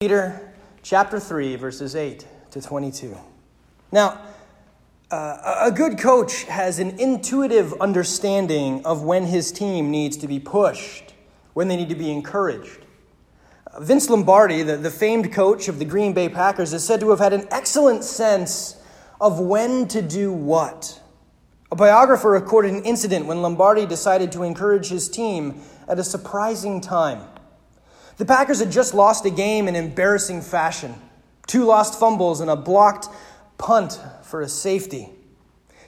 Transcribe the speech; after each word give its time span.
Peter 0.00 0.52
chapter 0.80 1.18
3, 1.18 1.56
verses 1.56 1.96
8 1.96 2.24
to 2.52 2.62
22. 2.62 3.18
Now, 3.90 4.20
uh, 5.10 5.62
a 5.64 5.72
good 5.72 5.98
coach 5.98 6.44
has 6.44 6.78
an 6.78 7.00
intuitive 7.00 7.74
understanding 7.80 8.86
of 8.86 9.02
when 9.02 9.26
his 9.26 9.50
team 9.50 9.90
needs 9.90 10.16
to 10.18 10.28
be 10.28 10.38
pushed, 10.38 11.14
when 11.54 11.66
they 11.66 11.74
need 11.74 11.88
to 11.88 11.96
be 11.96 12.12
encouraged. 12.12 12.86
Vince 13.80 14.08
Lombardi, 14.08 14.62
the, 14.62 14.76
the 14.76 14.88
famed 14.92 15.32
coach 15.32 15.66
of 15.66 15.80
the 15.80 15.84
Green 15.84 16.12
Bay 16.12 16.28
Packers, 16.28 16.72
is 16.72 16.84
said 16.84 17.00
to 17.00 17.10
have 17.10 17.18
had 17.18 17.32
an 17.32 17.48
excellent 17.50 18.04
sense 18.04 18.80
of 19.20 19.40
when 19.40 19.88
to 19.88 20.00
do 20.00 20.32
what. 20.32 21.02
A 21.72 21.74
biographer 21.74 22.30
recorded 22.30 22.72
an 22.72 22.84
incident 22.84 23.26
when 23.26 23.42
Lombardi 23.42 23.84
decided 23.84 24.30
to 24.30 24.44
encourage 24.44 24.90
his 24.90 25.08
team 25.08 25.60
at 25.88 25.98
a 25.98 26.04
surprising 26.04 26.80
time. 26.80 27.22
The 28.18 28.24
Packers 28.24 28.58
had 28.58 28.72
just 28.72 28.94
lost 28.94 29.24
a 29.24 29.30
game 29.30 29.68
in 29.68 29.76
embarrassing 29.76 30.42
fashion 30.42 30.94
two 31.46 31.64
lost 31.64 31.98
fumbles 31.98 32.40
and 32.40 32.50
a 32.50 32.56
blocked 32.56 33.08
punt 33.56 33.98
for 34.22 34.42
a 34.42 34.48
safety 34.48 35.08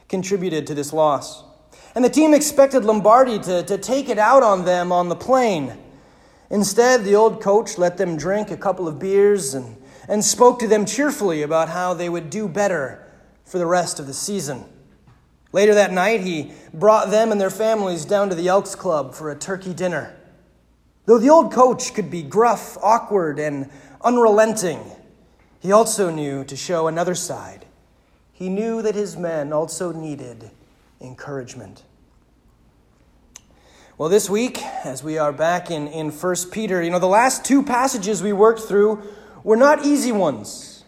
contributed 0.08 0.66
to 0.66 0.74
this 0.74 0.92
loss. 0.92 1.44
And 1.94 2.04
the 2.04 2.08
team 2.08 2.34
expected 2.34 2.84
Lombardi 2.84 3.38
to, 3.40 3.62
to 3.64 3.78
take 3.78 4.08
it 4.08 4.18
out 4.18 4.42
on 4.42 4.64
them 4.64 4.90
on 4.90 5.08
the 5.08 5.16
plane. 5.16 5.76
Instead, 6.50 7.04
the 7.04 7.14
old 7.14 7.42
coach 7.42 7.78
let 7.78 7.96
them 7.96 8.16
drink 8.16 8.50
a 8.50 8.56
couple 8.56 8.88
of 8.88 8.98
beers 8.98 9.54
and, 9.54 9.76
and 10.08 10.24
spoke 10.24 10.58
to 10.60 10.66
them 10.66 10.84
cheerfully 10.84 11.42
about 11.42 11.68
how 11.68 11.94
they 11.94 12.08
would 12.08 12.30
do 12.30 12.48
better 12.48 13.06
for 13.44 13.58
the 13.58 13.66
rest 13.66 14.00
of 14.00 14.06
the 14.06 14.14
season. 14.14 14.64
Later 15.52 15.74
that 15.74 15.92
night, 15.92 16.22
he 16.22 16.52
brought 16.72 17.10
them 17.10 17.32
and 17.32 17.40
their 17.40 17.50
families 17.50 18.04
down 18.04 18.28
to 18.30 18.34
the 18.34 18.48
Elks 18.48 18.74
Club 18.74 19.14
for 19.14 19.30
a 19.30 19.36
turkey 19.36 19.74
dinner. 19.74 20.16
Though 21.10 21.18
the 21.18 21.30
old 21.30 21.52
coach 21.52 21.92
could 21.92 22.08
be 22.08 22.22
gruff, 22.22 22.78
awkward, 22.80 23.40
and 23.40 23.68
unrelenting, 24.00 24.78
he 25.58 25.72
also 25.72 26.08
knew 26.08 26.44
to 26.44 26.54
show 26.54 26.86
another 26.86 27.16
side. 27.16 27.66
He 28.32 28.48
knew 28.48 28.80
that 28.80 28.94
his 28.94 29.16
men 29.16 29.52
also 29.52 29.90
needed 29.90 30.52
encouragement. 31.00 31.82
Well, 33.98 34.08
this 34.08 34.30
week, 34.30 34.62
as 34.84 35.02
we 35.02 35.18
are 35.18 35.32
back 35.32 35.68
in, 35.68 35.88
in 35.88 36.12
1 36.12 36.36
Peter, 36.52 36.80
you 36.80 36.90
know, 36.90 37.00
the 37.00 37.06
last 37.06 37.44
two 37.44 37.64
passages 37.64 38.22
we 38.22 38.32
worked 38.32 38.60
through 38.60 39.02
were 39.42 39.56
not 39.56 39.84
easy 39.84 40.12
ones. 40.12 40.84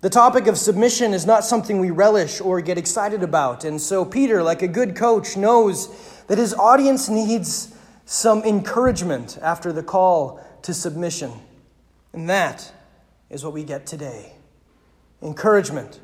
The 0.00 0.08
topic 0.08 0.46
of 0.46 0.56
submission 0.56 1.12
is 1.12 1.26
not 1.26 1.44
something 1.44 1.80
we 1.80 1.90
relish 1.90 2.40
or 2.40 2.62
get 2.62 2.78
excited 2.78 3.22
about. 3.22 3.62
And 3.62 3.78
so, 3.78 4.06
Peter, 4.06 4.42
like 4.42 4.62
a 4.62 4.68
good 4.68 4.96
coach, 4.96 5.36
knows 5.36 5.94
that 6.28 6.38
his 6.38 6.54
audience 6.54 7.10
needs 7.10 7.75
some 8.06 8.42
encouragement 8.44 9.36
after 9.42 9.72
the 9.72 9.82
call 9.82 10.40
to 10.62 10.72
submission. 10.72 11.32
And 12.12 12.30
that 12.30 12.72
is 13.28 13.44
what 13.44 13.52
we 13.52 13.62
get 13.62 13.86
today 13.86 14.32
encouragement. 15.22 15.98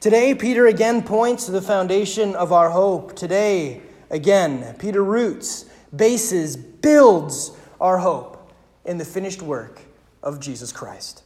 Today, 0.00 0.34
Peter 0.34 0.66
again 0.66 1.02
points 1.02 1.46
to 1.46 1.52
the 1.52 1.62
foundation 1.62 2.34
of 2.34 2.52
our 2.52 2.70
hope. 2.70 3.14
Today, 3.14 3.80
again, 4.10 4.74
Peter 4.78 5.04
roots, 5.04 5.66
bases, 5.94 6.56
builds 6.56 7.52
our 7.80 7.98
hope 7.98 8.52
in 8.84 8.98
the 8.98 9.04
finished 9.04 9.40
work 9.40 9.82
of 10.22 10.40
Jesus 10.40 10.72
Christ. 10.72 11.22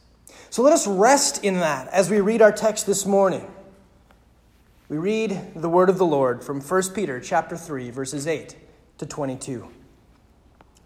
So 0.49 0.61
let 0.61 0.73
us 0.73 0.85
rest 0.87 1.43
in 1.43 1.55
that 1.61 1.87
as 1.87 2.09
we 2.09 2.21
read 2.21 2.41
our 2.41 2.51
text 2.51 2.85
this 2.85 3.05
morning. 3.05 3.49
We 4.87 4.97
read 4.97 5.53
the 5.55 5.69
word 5.69 5.89
of 5.89 5.97
the 5.97 6.05
Lord 6.05 6.43
from 6.43 6.61
1 6.61 6.83
Peter 6.93 7.19
chapter 7.19 7.57
3 7.57 7.89
verses 7.89 8.27
8 8.27 8.55
to 8.99 9.05
22. 9.05 9.67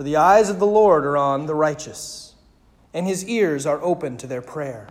For 0.00 0.04
the 0.04 0.16
eyes 0.16 0.48
of 0.48 0.58
the 0.58 0.66
Lord 0.66 1.04
are 1.04 1.18
on 1.18 1.44
the 1.44 1.54
righteous, 1.54 2.32
and 2.94 3.06
his 3.06 3.22
ears 3.28 3.66
are 3.66 3.82
open 3.82 4.16
to 4.16 4.26
their 4.26 4.40
prayer. 4.40 4.88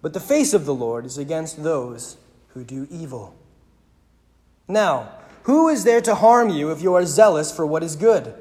But 0.00 0.12
the 0.12 0.20
face 0.20 0.54
of 0.54 0.66
the 0.66 0.72
Lord 0.72 1.04
is 1.04 1.18
against 1.18 1.64
those 1.64 2.16
who 2.50 2.62
do 2.62 2.86
evil. 2.88 3.34
Now, 4.68 5.08
who 5.42 5.66
is 5.66 5.82
there 5.82 6.00
to 6.00 6.14
harm 6.14 6.48
you 6.48 6.70
if 6.70 6.80
you 6.80 6.94
are 6.94 7.04
zealous 7.04 7.50
for 7.50 7.66
what 7.66 7.82
is 7.82 7.96
good? 7.96 8.34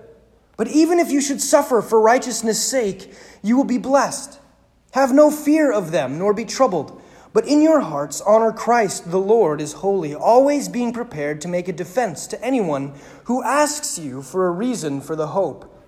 But 0.58 0.68
even 0.68 1.00
if 1.00 1.10
you 1.10 1.20
should 1.22 1.42
suffer 1.42 1.82
for 1.82 2.00
righteousness' 2.00 2.64
sake, 2.64 3.12
you 3.42 3.58
will 3.58 3.64
be 3.64 3.80
blessed. 3.80 4.40
Have 4.92 5.12
no 5.12 5.32
fear 5.32 5.72
of 5.72 5.90
them, 5.90 6.20
nor 6.20 6.36
be 6.36 6.46
troubled. 6.46 7.02
But 7.34 7.48
in 7.48 7.64
your 7.64 7.80
hearts, 7.80 8.22
honor 8.22 8.52
Christ 8.52 9.10
the 9.10 9.18
Lord 9.18 9.60
is 9.60 9.74
holy, 9.74 10.14
always 10.14 10.70
being 10.70 10.94
prepared 10.94 11.42
to 11.42 11.48
make 11.48 11.68
a 11.68 11.74
defense 11.74 12.28
to 12.28 12.46
anyone 12.46 12.94
who 13.24 13.42
asks 13.42 13.98
you 13.98 14.22
for 14.22 14.46
a 14.46 14.52
reason 14.52 15.02
for 15.02 15.16
the 15.16 15.30
hope 15.30 15.72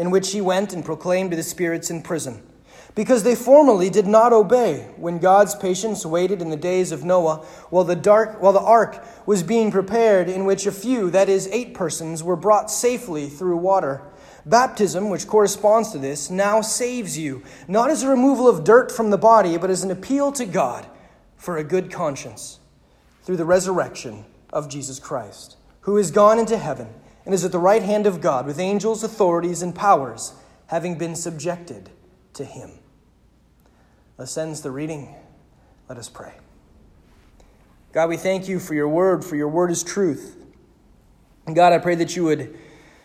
in 0.00 0.10
which 0.10 0.32
he 0.32 0.40
went 0.40 0.72
and 0.72 0.82
proclaimed 0.82 1.30
to 1.30 1.36
the 1.36 1.42
spirits 1.42 1.90
in 1.90 2.00
prison, 2.00 2.42
because 2.94 3.22
they 3.22 3.34
formerly 3.34 3.90
did 3.90 4.06
not 4.06 4.32
obey 4.32 4.88
when 4.96 5.18
God's 5.18 5.54
patience 5.54 6.06
waited 6.06 6.40
in 6.40 6.48
the 6.48 6.56
days 6.56 6.90
of 6.90 7.04
Noah 7.04 7.44
while 7.68 7.84
the, 7.84 7.94
dark, 7.94 8.40
while 8.40 8.54
the 8.54 8.60
ark 8.60 9.04
was 9.26 9.42
being 9.42 9.70
prepared, 9.70 10.30
in 10.30 10.46
which 10.46 10.64
a 10.64 10.72
few, 10.72 11.10
that 11.10 11.28
is, 11.28 11.48
eight 11.48 11.74
persons, 11.74 12.22
were 12.22 12.34
brought 12.34 12.70
safely 12.70 13.28
through 13.28 13.58
water. 13.58 14.00
Baptism, 14.46 15.10
which 15.10 15.26
corresponds 15.26 15.92
to 15.92 15.98
this, 15.98 16.30
now 16.30 16.62
saves 16.62 17.18
you, 17.18 17.42
not 17.68 17.90
as 17.90 18.02
a 18.02 18.08
removal 18.08 18.48
of 18.48 18.64
dirt 18.64 18.90
from 18.90 19.10
the 19.10 19.18
body, 19.18 19.58
but 19.58 19.68
as 19.68 19.84
an 19.84 19.90
appeal 19.90 20.32
to 20.32 20.46
God 20.46 20.86
for 21.36 21.58
a 21.58 21.64
good 21.64 21.92
conscience 21.92 22.58
through 23.22 23.36
the 23.36 23.44
resurrection 23.44 24.24
of 24.50 24.70
Jesus 24.70 24.98
Christ, 24.98 25.58
who 25.82 25.98
is 25.98 26.10
gone 26.10 26.38
into 26.38 26.56
heaven 26.56 26.88
and 27.30 27.34
is 27.36 27.44
at 27.44 27.52
the 27.52 27.60
right 27.60 27.84
hand 27.84 28.08
of 28.08 28.20
God 28.20 28.44
with 28.44 28.58
angels, 28.58 29.04
authorities, 29.04 29.62
and 29.62 29.72
powers 29.72 30.32
having 30.66 30.98
been 30.98 31.14
subjected 31.14 31.88
to 32.32 32.44
him. 32.44 32.72
Thus 34.16 34.36
ends 34.36 34.62
the 34.62 34.72
reading. 34.72 35.14
Let 35.88 35.96
us 35.96 36.08
pray. 36.08 36.32
God, 37.92 38.08
we 38.08 38.16
thank 38.16 38.48
you 38.48 38.58
for 38.58 38.74
your 38.74 38.88
word, 38.88 39.24
for 39.24 39.36
your 39.36 39.46
word 39.46 39.70
is 39.70 39.84
truth. 39.84 40.44
And 41.46 41.54
God, 41.54 41.72
I 41.72 41.78
pray 41.78 41.94
that 41.94 42.16
you 42.16 42.24
would 42.24 42.58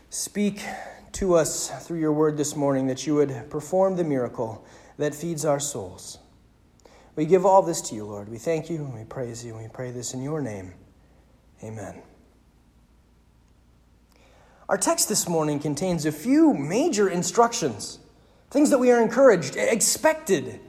speak 0.09 0.63
to 1.11 1.35
us 1.35 1.69
through 1.85 1.99
your 1.99 2.11
word 2.11 2.35
this 2.35 2.55
morning, 2.55 2.87
that 2.87 3.05
you 3.05 3.13
would 3.13 3.51
perform 3.51 3.95
the 3.95 4.03
miracle 4.03 4.65
that 4.97 5.13
feeds 5.13 5.45
our 5.45 5.59
souls. 5.59 6.17
We 7.15 7.27
give 7.27 7.45
all 7.45 7.61
this 7.61 7.79
to 7.89 7.95
you, 7.95 8.05
Lord. 8.05 8.27
We 8.29 8.39
thank 8.39 8.71
you 8.71 8.77
and 8.77 8.95
we 8.95 9.03
praise 9.03 9.45
you 9.45 9.53
and 9.53 9.61
we 9.61 9.69
pray 9.69 9.91
this 9.91 10.15
in 10.15 10.23
your 10.23 10.41
name. 10.41 10.73
Amen. 11.63 12.01
Our 14.67 14.77
text 14.77 15.09
this 15.09 15.29
morning 15.29 15.59
contains 15.59 16.05
a 16.05 16.11
few 16.11 16.53
major 16.53 17.07
instructions, 17.07 17.99
things 18.49 18.71
that 18.71 18.79
we 18.79 18.91
are 18.91 18.99
encouraged, 18.99 19.55
expected 19.55 20.59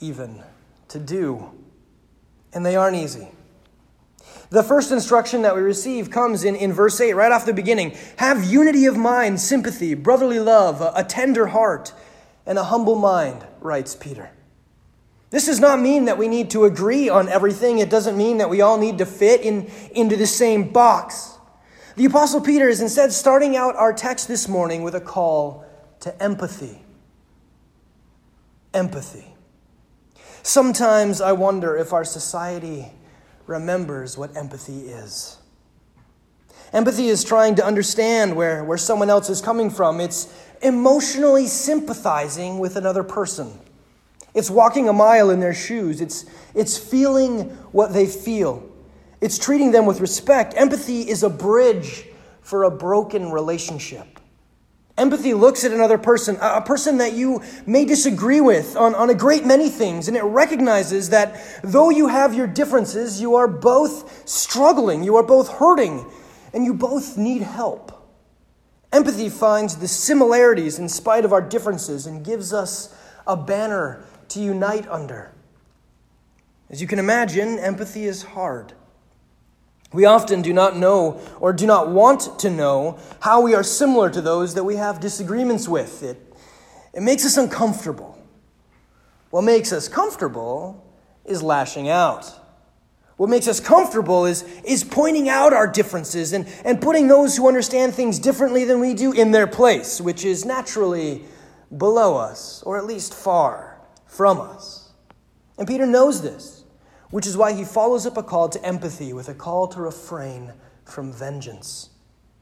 even, 0.00 0.42
to 0.88 0.98
do. 0.98 1.50
And 2.52 2.64
they 2.64 2.76
aren't 2.76 2.96
easy. 2.96 3.28
The 4.50 4.62
first 4.62 4.92
instruction 4.92 5.42
that 5.42 5.54
we 5.54 5.62
receive 5.62 6.10
comes 6.10 6.44
in, 6.44 6.56
in 6.56 6.74
verse 6.74 7.00
8, 7.00 7.14
right 7.14 7.32
off 7.32 7.46
the 7.46 7.54
beginning. 7.54 7.96
Have 8.16 8.44
unity 8.44 8.84
of 8.84 8.96
mind, 8.96 9.40
sympathy, 9.40 9.94
brotherly 9.94 10.38
love, 10.38 10.82
a, 10.82 10.92
a 10.96 11.04
tender 11.04 11.46
heart, 11.48 11.94
and 12.44 12.58
a 12.58 12.64
humble 12.64 12.96
mind, 12.96 13.46
writes 13.60 13.94
Peter. 13.94 14.30
This 15.30 15.46
does 15.46 15.60
not 15.60 15.80
mean 15.80 16.06
that 16.06 16.18
we 16.18 16.28
need 16.28 16.50
to 16.50 16.64
agree 16.64 17.08
on 17.08 17.28
everything. 17.28 17.78
It 17.78 17.90
doesn't 17.90 18.16
mean 18.16 18.38
that 18.38 18.50
we 18.50 18.60
all 18.60 18.78
need 18.78 18.98
to 18.98 19.06
fit 19.06 19.40
in, 19.40 19.70
into 19.92 20.16
the 20.16 20.26
same 20.26 20.70
box. 20.70 21.37
The 21.98 22.04
Apostle 22.04 22.40
Peter 22.40 22.68
is 22.68 22.80
instead 22.80 23.12
starting 23.12 23.56
out 23.56 23.74
our 23.74 23.92
text 23.92 24.28
this 24.28 24.46
morning 24.46 24.84
with 24.84 24.94
a 24.94 25.00
call 25.00 25.64
to 25.98 26.22
empathy. 26.22 26.80
Empathy. 28.72 29.34
Sometimes 30.44 31.20
I 31.20 31.32
wonder 31.32 31.76
if 31.76 31.92
our 31.92 32.04
society 32.04 32.92
remembers 33.48 34.16
what 34.16 34.36
empathy 34.36 34.82
is. 34.82 35.38
Empathy 36.72 37.08
is 37.08 37.24
trying 37.24 37.56
to 37.56 37.66
understand 37.66 38.36
where, 38.36 38.62
where 38.62 38.78
someone 38.78 39.10
else 39.10 39.28
is 39.28 39.42
coming 39.42 39.68
from. 39.68 40.00
It's 40.00 40.32
emotionally 40.62 41.48
sympathizing 41.48 42.60
with 42.60 42.76
another 42.76 43.02
person. 43.02 43.58
It's 44.34 44.50
walking 44.50 44.88
a 44.88 44.92
mile 44.92 45.30
in 45.30 45.40
their 45.40 45.52
shoes. 45.52 46.00
It's, 46.00 46.26
it's 46.54 46.78
feeling 46.78 47.50
what 47.72 47.92
they 47.92 48.06
feel. 48.06 48.70
It's 49.20 49.38
treating 49.38 49.72
them 49.72 49.86
with 49.86 50.00
respect. 50.00 50.54
Empathy 50.56 51.08
is 51.08 51.22
a 51.22 51.30
bridge 51.30 52.06
for 52.40 52.64
a 52.64 52.70
broken 52.70 53.30
relationship. 53.30 54.20
Empathy 54.96 55.32
looks 55.32 55.64
at 55.64 55.70
another 55.70 55.96
person, 55.96 56.36
a 56.40 56.60
person 56.60 56.98
that 56.98 57.12
you 57.12 57.40
may 57.66 57.84
disagree 57.84 58.40
with 58.40 58.76
on, 58.76 58.96
on 58.96 59.10
a 59.10 59.14
great 59.14 59.46
many 59.46 59.68
things, 59.68 60.08
and 60.08 60.16
it 60.16 60.24
recognizes 60.24 61.10
that 61.10 61.40
though 61.62 61.88
you 61.88 62.08
have 62.08 62.34
your 62.34 62.48
differences, 62.48 63.20
you 63.20 63.36
are 63.36 63.46
both 63.46 64.28
struggling, 64.28 65.04
you 65.04 65.14
are 65.14 65.22
both 65.22 65.48
hurting, 65.48 66.04
and 66.52 66.64
you 66.64 66.74
both 66.74 67.16
need 67.16 67.42
help. 67.42 67.92
Empathy 68.92 69.28
finds 69.28 69.76
the 69.76 69.86
similarities 69.86 70.80
in 70.80 70.88
spite 70.88 71.24
of 71.24 71.32
our 71.32 71.42
differences 71.42 72.06
and 72.06 72.24
gives 72.24 72.52
us 72.52 72.92
a 73.26 73.36
banner 73.36 74.04
to 74.28 74.40
unite 74.40 74.88
under. 74.88 75.30
As 76.70 76.80
you 76.80 76.88
can 76.88 76.98
imagine, 76.98 77.58
empathy 77.58 78.04
is 78.04 78.22
hard. 78.22 78.72
We 79.92 80.04
often 80.04 80.42
do 80.42 80.52
not 80.52 80.76
know 80.76 81.20
or 81.40 81.52
do 81.52 81.66
not 81.66 81.88
want 81.88 82.38
to 82.40 82.50
know 82.50 82.98
how 83.20 83.40
we 83.40 83.54
are 83.54 83.62
similar 83.62 84.10
to 84.10 84.20
those 84.20 84.54
that 84.54 84.64
we 84.64 84.76
have 84.76 85.00
disagreements 85.00 85.66
with. 85.66 86.02
It, 86.02 86.34
it 86.92 87.02
makes 87.02 87.24
us 87.24 87.36
uncomfortable. 87.36 88.18
What 89.30 89.42
makes 89.42 89.72
us 89.72 89.88
comfortable 89.88 90.84
is 91.24 91.42
lashing 91.42 91.88
out. 91.88 92.30
What 93.16 93.30
makes 93.30 93.48
us 93.48 93.60
comfortable 93.60 94.26
is, 94.26 94.42
is 94.64 94.84
pointing 94.84 95.28
out 95.28 95.52
our 95.52 95.66
differences 95.66 96.32
and, 96.32 96.46
and 96.64 96.80
putting 96.80 97.08
those 97.08 97.36
who 97.36 97.48
understand 97.48 97.94
things 97.94 98.18
differently 98.18 98.64
than 98.64 98.80
we 98.80 98.94
do 98.94 99.12
in 99.12 99.32
their 99.32 99.46
place, 99.46 100.00
which 100.00 100.24
is 100.24 100.44
naturally 100.44 101.24
below 101.76 102.16
us, 102.16 102.62
or 102.62 102.78
at 102.78 102.84
least 102.84 103.12
far 103.12 103.80
from 104.06 104.40
us. 104.40 104.92
And 105.58 105.66
Peter 105.66 105.84
knows 105.84 106.22
this 106.22 106.57
which 107.10 107.26
is 107.26 107.36
why 107.36 107.52
he 107.52 107.64
follows 107.64 108.06
up 108.06 108.16
a 108.16 108.22
call 108.22 108.48
to 108.48 108.64
empathy 108.64 109.12
with 109.12 109.28
a 109.28 109.34
call 109.34 109.68
to 109.68 109.80
refrain 109.80 110.52
from 110.84 111.12
vengeance. 111.12 111.90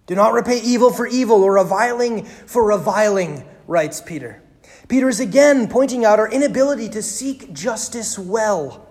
Do 0.06 0.14
not 0.14 0.34
repay 0.34 0.60
evil 0.60 0.92
for 0.92 1.06
evil 1.06 1.42
or 1.42 1.54
reviling 1.54 2.24
for 2.24 2.64
reviling, 2.64 3.44
writes 3.66 4.00
Peter. 4.00 4.42
Peter 4.88 5.08
is 5.08 5.18
again 5.18 5.68
pointing 5.68 6.04
out 6.04 6.20
our 6.20 6.30
inability 6.30 6.88
to 6.90 7.02
seek 7.02 7.52
justice 7.52 8.18
well. 8.18 8.86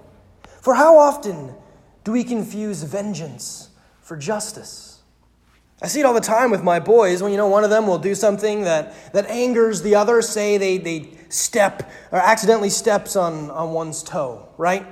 For 0.61 0.75
how 0.75 0.97
often 0.97 1.55
do 2.03 2.11
we 2.11 2.23
confuse 2.23 2.83
vengeance 2.83 3.69
for 4.01 4.17
justice? 4.17 5.01
I 5.81 5.87
see 5.87 5.99
it 5.99 6.05
all 6.05 6.13
the 6.13 6.21
time 6.21 6.51
with 6.51 6.63
my 6.63 6.79
boys 6.79 7.21
when 7.21 7.31
you 7.31 7.37
know 7.37 7.47
one 7.47 7.63
of 7.63 7.69
them 7.69 7.85
will 7.85 7.99
do 7.99 8.15
something 8.15 8.61
that, 8.63 9.13
that 9.13 9.29
angers 9.29 9.81
the 9.81 9.95
other, 9.95 10.21
say 10.21 10.57
they, 10.57 10.77
they 10.77 11.09
step 11.29 11.91
or 12.11 12.19
accidentally 12.19 12.69
steps 12.69 13.15
on, 13.15 13.51
on 13.51 13.71
one's 13.71 14.01
toe, 14.01 14.49
right? 14.57 14.85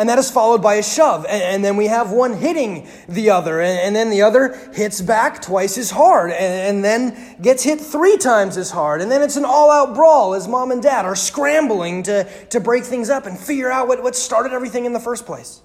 And 0.00 0.08
that 0.08 0.18
is 0.18 0.30
followed 0.30 0.62
by 0.62 0.76
a 0.76 0.82
shove. 0.82 1.26
And, 1.26 1.62
then 1.62 1.76
we 1.76 1.88
have 1.88 2.10
one 2.10 2.32
hitting 2.32 2.88
the 3.06 3.28
other. 3.28 3.60
And, 3.60 3.94
then 3.94 4.08
the 4.08 4.22
other 4.22 4.56
hits 4.72 5.02
back 5.02 5.42
twice 5.42 5.76
as 5.76 5.90
hard. 5.90 6.30
And, 6.30 6.82
then 6.82 7.36
gets 7.42 7.62
hit 7.62 7.78
three 7.78 8.16
times 8.16 8.56
as 8.56 8.70
hard. 8.70 9.02
And 9.02 9.10
then 9.10 9.20
it's 9.20 9.36
an 9.36 9.44
all 9.44 9.70
out 9.70 9.94
brawl 9.94 10.32
as 10.32 10.48
mom 10.48 10.70
and 10.70 10.82
dad 10.82 11.04
are 11.04 11.14
scrambling 11.14 12.02
to, 12.04 12.24
to 12.46 12.60
break 12.60 12.84
things 12.84 13.10
up 13.10 13.26
and 13.26 13.38
figure 13.38 13.70
out 13.70 13.88
what, 13.88 14.02
what 14.02 14.16
started 14.16 14.52
everything 14.52 14.86
in 14.86 14.94
the 14.94 15.00
first 15.00 15.26
place. 15.26 15.60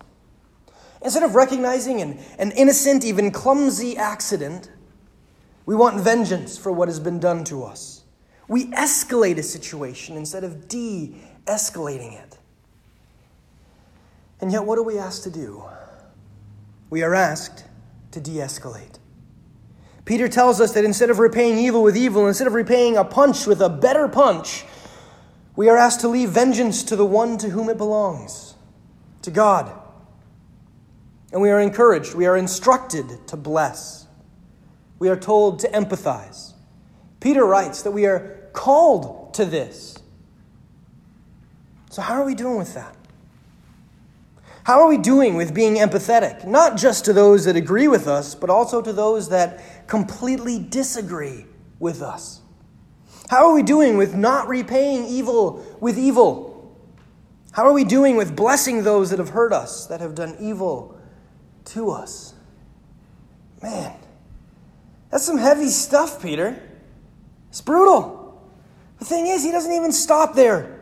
Instead 1.01 1.23
of 1.23 1.33
recognizing 1.33 2.01
an, 2.01 2.19
an 2.37 2.51
innocent, 2.51 3.05
even 3.05 3.31
clumsy 3.31 3.95
accident, 3.95 4.69
we 5.65 5.75
want 5.75 6.01
vengeance 6.01 6.57
for 6.57 6.73
what 6.73 6.89
has 6.89 6.99
been 6.99 7.21
done 7.21 7.45
to 7.45 7.63
us. 7.63 8.03
We 8.49 8.65
escalate 8.71 9.37
a 9.37 9.43
situation 9.43 10.17
instead 10.17 10.43
of 10.43 10.67
de 10.67 11.15
escalating 11.45 12.21
it. 12.21 12.24
And 14.41 14.51
yet, 14.51 14.65
what 14.65 14.77
are 14.77 14.83
we 14.83 14.97
asked 14.97 15.23
to 15.23 15.31
do? 15.31 15.63
We 16.89 17.03
are 17.03 17.15
asked 17.15 17.65
to 18.11 18.19
de 18.19 18.37
escalate. 18.37 18.99
Peter 20.05 20.27
tells 20.27 20.61
us 20.61 20.73
that 20.73 20.85
instead 20.85 21.09
of 21.09 21.19
repaying 21.19 21.57
evil 21.57 21.81
with 21.81 21.97
evil, 21.97 22.27
instead 22.27 22.47
of 22.47 22.53
repaying 22.53 22.95
a 22.95 23.03
punch 23.03 23.47
with 23.47 23.59
a 23.59 23.69
better 23.69 24.07
punch, 24.07 24.63
we 25.55 25.67
are 25.67 25.77
asked 25.77 26.01
to 26.01 26.07
leave 26.07 26.29
vengeance 26.29 26.83
to 26.83 26.95
the 26.95 27.05
one 27.05 27.37
to 27.39 27.49
whom 27.49 27.69
it 27.69 27.77
belongs, 27.77 28.53
to 29.23 29.31
God. 29.31 29.71
And 31.31 31.41
we 31.41 31.49
are 31.49 31.59
encouraged, 31.59 32.13
we 32.13 32.27
are 32.27 32.37
instructed 32.37 33.27
to 33.27 33.35
bless. 33.35 34.05
We 34.99 35.09
are 35.09 35.15
told 35.15 35.59
to 35.59 35.67
empathize. 35.69 36.53
Peter 37.19 37.45
writes 37.45 37.81
that 37.81 37.91
we 37.91 38.05
are 38.05 38.49
called 38.53 39.33
to 39.33 39.45
this. 39.45 39.97
So, 41.89 42.01
how 42.01 42.13
are 42.21 42.25
we 42.25 42.35
doing 42.35 42.57
with 42.57 42.73
that? 42.75 42.95
How 44.65 44.81
are 44.81 44.87
we 44.87 44.97
doing 44.97 45.35
with 45.35 45.53
being 45.53 45.75
empathetic? 45.75 46.43
Not 46.43 46.75
just 46.75 47.05
to 47.05 47.13
those 47.13 47.45
that 47.45 47.55
agree 47.55 47.87
with 47.87 48.07
us, 48.07 48.33
but 48.33 48.49
also 48.49 48.81
to 48.81 48.91
those 48.91 49.29
that 49.29 49.61
completely 49.85 50.57
disagree 50.57 51.45
with 51.77 52.01
us. 52.01 52.41
How 53.29 53.47
are 53.47 53.53
we 53.53 53.61
doing 53.61 53.95
with 53.95 54.15
not 54.15 54.47
repaying 54.47 55.05
evil 55.05 55.63
with 55.79 55.99
evil? 55.99 56.75
How 57.51 57.67
are 57.67 57.73
we 57.73 57.83
doing 57.83 58.17
with 58.17 58.35
blessing 58.35 58.83
those 58.83 59.11
that 59.11 59.19
have 59.19 59.29
hurt 59.29 59.53
us, 59.53 59.85
that 59.85 60.01
have 60.01 60.15
done 60.15 60.35
evil 60.39 60.99
to 61.65 61.91
us? 61.91 62.33
Man, 63.61 63.95
that's 65.11 65.25
some 65.25 65.37
heavy 65.37 65.69
stuff, 65.69 66.23
Peter. 66.23 66.59
It's 67.49 67.61
brutal. 67.61 68.43
The 68.97 69.05
thing 69.05 69.27
is, 69.27 69.43
he 69.43 69.51
doesn't 69.51 69.71
even 69.71 69.91
stop 69.91 70.33
there. 70.33 70.74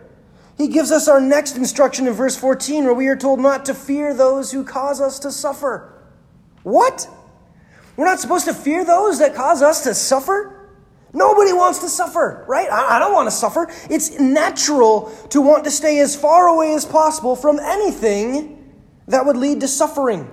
He 0.64 0.70
gives 0.70 0.94
us 0.94 1.10
our 1.10 1.20
next 1.20 1.58
instruction 1.58 2.08
in 2.08 2.14
verse 2.14 2.38
14, 2.38 2.86
where 2.86 2.94
we 2.94 3.08
are 3.08 3.18
told 3.18 3.42
not 3.42 3.66
to 3.66 3.74
fear 3.74 4.14
those 4.14 4.50
who 4.50 4.64
cause 4.64 5.02
us 5.02 5.20
to 5.20 5.30
suffer. 5.30 5.94
What? 6.64 7.06
We're 7.98 8.06
not 8.06 8.22
supposed 8.22 8.46
to 8.46 8.54
fear 8.54 8.86
those 8.86 9.20
that 9.20 9.36
cause 9.36 9.62
us 9.62 9.84
to 9.84 9.94
suffer? 9.94 10.72
Nobody 11.12 11.52
wants 11.52 11.80
to 11.80 11.90
suffer, 11.90 12.46
right? 12.48 12.72
I, 12.72 12.98
don't 12.98 13.12
want 13.12 13.28
to 13.28 13.36
suffer. 13.36 13.70
It's 13.90 14.18
natural 14.22 15.14
to 15.32 15.42
want 15.42 15.66
to 15.66 15.70
stay 15.70 16.00
as 16.00 16.16
far 16.16 16.48
away 16.48 16.74
as 16.76 16.86
possible 16.86 17.36
from 17.36 17.60
anything 17.60 18.74
that 19.10 19.26
would 19.26 19.36
lead 19.36 19.60
to 19.60 19.68
suffering. 19.68 20.32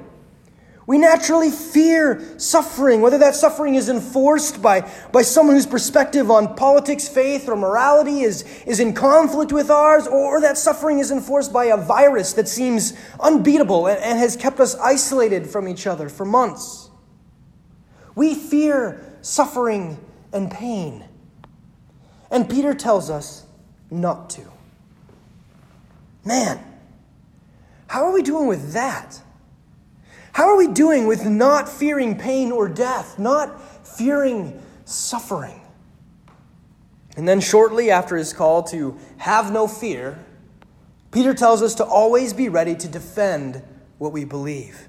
We 0.90 0.98
naturally 0.98 1.52
fear 1.52 2.20
suffering, 2.36 3.00
whether 3.00 3.18
that 3.18 3.36
suffering 3.36 3.76
is 3.76 3.88
enforced 3.88 4.60
by, 4.60 4.90
by 5.12 5.22
someone 5.22 5.54
whose 5.54 5.64
perspective 5.64 6.32
on 6.32 6.56
politics, 6.56 7.06
faith, 7.06 7.48
or 7.48 7.54
morality 7.54 8.22
is, 8.22 8.42
is 8.66 8.80
in 8.80 8.92
conflict 8.92 9.52
with 9.52 9.70
ours, 9.70 10.08
or 10.08 10.40
that 10.40 10.58
suffering 10.58 10.98
is 10.98 11.12
enforced 11.12 11.52
by 11.52 11.66
a 11.66 11.76
virus 11.76 12.32
that 12.32 12.48
seems 12.48 12.92
unbeatable 13.20 13.86
and, 13.86 14.02
and 14.02 14.18
has 14.18 14.34
kept 14.34 14.58
us 14.58 14.74
isolated 14.80 15.46
from 15.46 15.68
each 15.68 15.86
other 15.86 16.08
for 16.08 16.24
months. 16.24 16.90
We 18.16 18.34
fear 18.34 19.16
suffering 19.22 19.96
and 20.32 20.50
pain. 20.50 21.04
And 22.32 22.50
Peter 22.50 22.74
tells 22.74 23.10
us 23.10 23.46
not 23.92 24.28
to. 24.30 24.42
Man, 26.24 26.58
how 27.86 28.06
are 28.06 28.12
we 28.12 28.22
doing 28.22 28.48
with 28.48 28.72
that? 28.72 29.22
How 30.32 30.48
are 30.48 30.56
we 30.56 30.68
doing 30.68 31.06
with 31.06 31.26
not 31.26 31.68
fearing 31.68 32.16
pain 32.16 32.52
or 32.52 32.68
death, 32.68 33.18
not 33.18 33.60
fearing 33.86 34.60
suffering? 34.84 35.60
And 37.16 37.28
then, 37.28 37.40
shortly 37.40 37.90
after 37.90 38.16
his 38.16 38.32
call 38.32 38.62
to 38.64 38.96
have 39.18 39.52
no 39.52 39.66
fear, 39.66 40.18
Peter 41.10 41.34
tells 41.34 41.62
us 41.62 41.74
to 41.76 41.84
always 41.84 42.32
be 42.32 42.48
ready 42.48 42.74
to 42.76 42.88
defend 42.88 43.62
what 43.98 44.12
we 44.12 44.24
believe. 44.24 44.88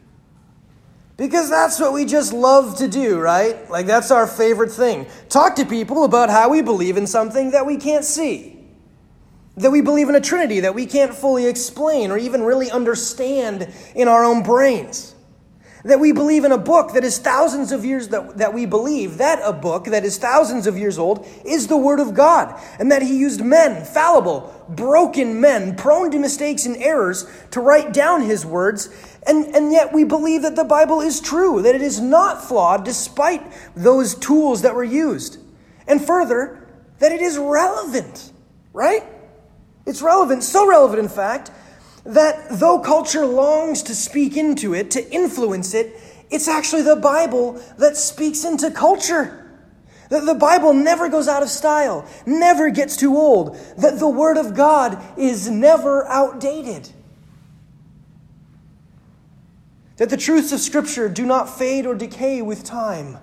Because 1.18 1.50
that's 1.50 1.80
what 1.80 1.94
we 1.94 2.06
just 2.06 2.34
love 2.34 2.78
to 2.78 2.88
do, 2.88 3.20
right? 3.20 3.70
Like, 3.70 3.86
that's 3.86 4.12
our 4.12 4.26
favorite 4.26 4.72
thing. 4.72 5.08
Talk 5.30 5.56
to 5.56 5.66
people 5.66 6.04
about 6.04 6.30
how 6.30 6.50
we 6.50 6.62
believe 6.62 6.98
in 6.98 7.06
something 7.06 7.52
that 7.52 7.66
we 7.66 7.78
can't 7.78 8.06
see. 8.06 8.58
That 9.58 9.72
we 9.72 9.82
believe 9.82 10.10
in 10.10 10.16
a 10.16 10.22
Trinity 10.22 10.62
that 10.62 10.74
we 10.74 10.86
can't 10.86 11.14
fully 11.14 11.46
explain 11.48 12.12
or 12.12 12.18
even 12.18 12.44
really 12.44 12.72
understand 12.72 13.72
in 13.94 14.08
our 14.08 14.24
own 14.24 14.42
brains. 14.44 15.14
That 15.84 16.00
we 16.00 16.12
believe 16.12 16.44
in 16.44 16.52
a 16.52 16.58
book 16.60 16.94
that 16.94 17.04
is 17.04 17.18
thousands 17.18 17.72
of 17.72 17.84
years 17.84 18.10
that, 18.10 18.38
that 18.38 18.54
we 18.54 18.68
believe, 18.68 19.18
that 19.18 19.42
a 19.44 19.52
book 19.52 19.86
that 19.86 20.06
is 20.06 20.20
thousands 20.20 20.68
of 20.68 20.78
years 20.78 21.00
old 21.00 21.28
is 21.44 21.68
the 21.68 21.78
Word 21.78 22.00
of 22.00 22.14
God. 22.14 22.60
And 22.78 22.92
that 22.92 23.02
He 23.02 23.18
used 23.18 23.44
men, 23.44 23.84
fallible, 23.84 24.54
broken 24.70 25.42
men, 25.42 25.76
prone 25.76 26.12
to 26.12 26.20
mistakes 26.20 26.68
and 26.68 26.78
errors, 26.78 27.26
to 27.52 27.62
write 27.62 27.94
down 27.94 28.22
His 28.22 28.46
words. 28.46 28.90
And, 29.26 29.46
and 29.56 29.72
yet 29.72 29.92
we 29.92 30.04
believe 30.04 30.44
that 30.44 30.56
the 30.56 30.64
Bible 30.64 31.02
is 31.02 31.20
true, 31.20 31.64
that 31.64 31.74
it 31.74 31.82
is 31.82 32.00
not 32.00 32.44
flawed 32.44 32.86
despite 32.86 33.42
those 33.76 34.14
tools 34.14 34.62
that 34.62 34.76
were 34.76 34.84
used. 34.84 35.40
And 35.88 36.04
further, 36.04 36.68
that 37.00 37.12
it 37.12 37.22
is 37.22 37.40
relevant, 37.40 38.32
right? 38.72 39.04
It's 39.88 40.04
relevant, 40.04 40.44
so 40.44 40.68
relevant, 40.68 41.00
in 41.00 41.10
fact, 41.10 41.50
that 42.04 42.48
though 42.50 42.80
culture 42.80 43.26
longs 43.26 43.84
to 43.84 43.96
speak 43.96 44.38
into 44.38 44.74
it, 44.74 44.92
to 44.92 45.12
influence 45.14 45.74
it, 45.74 46.00
it's 46.30 46.48
actually 46.48 46.82
the 46.82 46.96
Bible 46.96 47.62
that 47.78 47.98
speaks 47.98 48.44
into 48.44 48.72
culture. 48.72 49.38
That 50.10 50.26
the 50.26 50.36
Bible 50.36 50.74
never 50.74 51.10
goes 51.10 51.28
out 51.28 51.44
of 51.44 51.50
style, 51.50 52.06
never 52.26 52.70
gets 52.70 52.98
too 52.98 53.16
old, 53.16 53.56
that 53.78 54.00
the 54.00 54.10
Word 54.10 54.38
of 54.38 54.56
God 54.56 55.02
is 55.18 55.50
never 55.50 56.06
outdated. 56.08 56.90
That 59.98 60.10
the 60.10 60.18
truths 60.18 60.52
of 60.52 60.60
Scripture 60.60 61.08
do 61.08 61.26
not 61.26 61.58
fade 61.58 61.86
or 61.86 61.96
decay 61.96 62.42
with 62.42 62.64
time, 62.64 63.20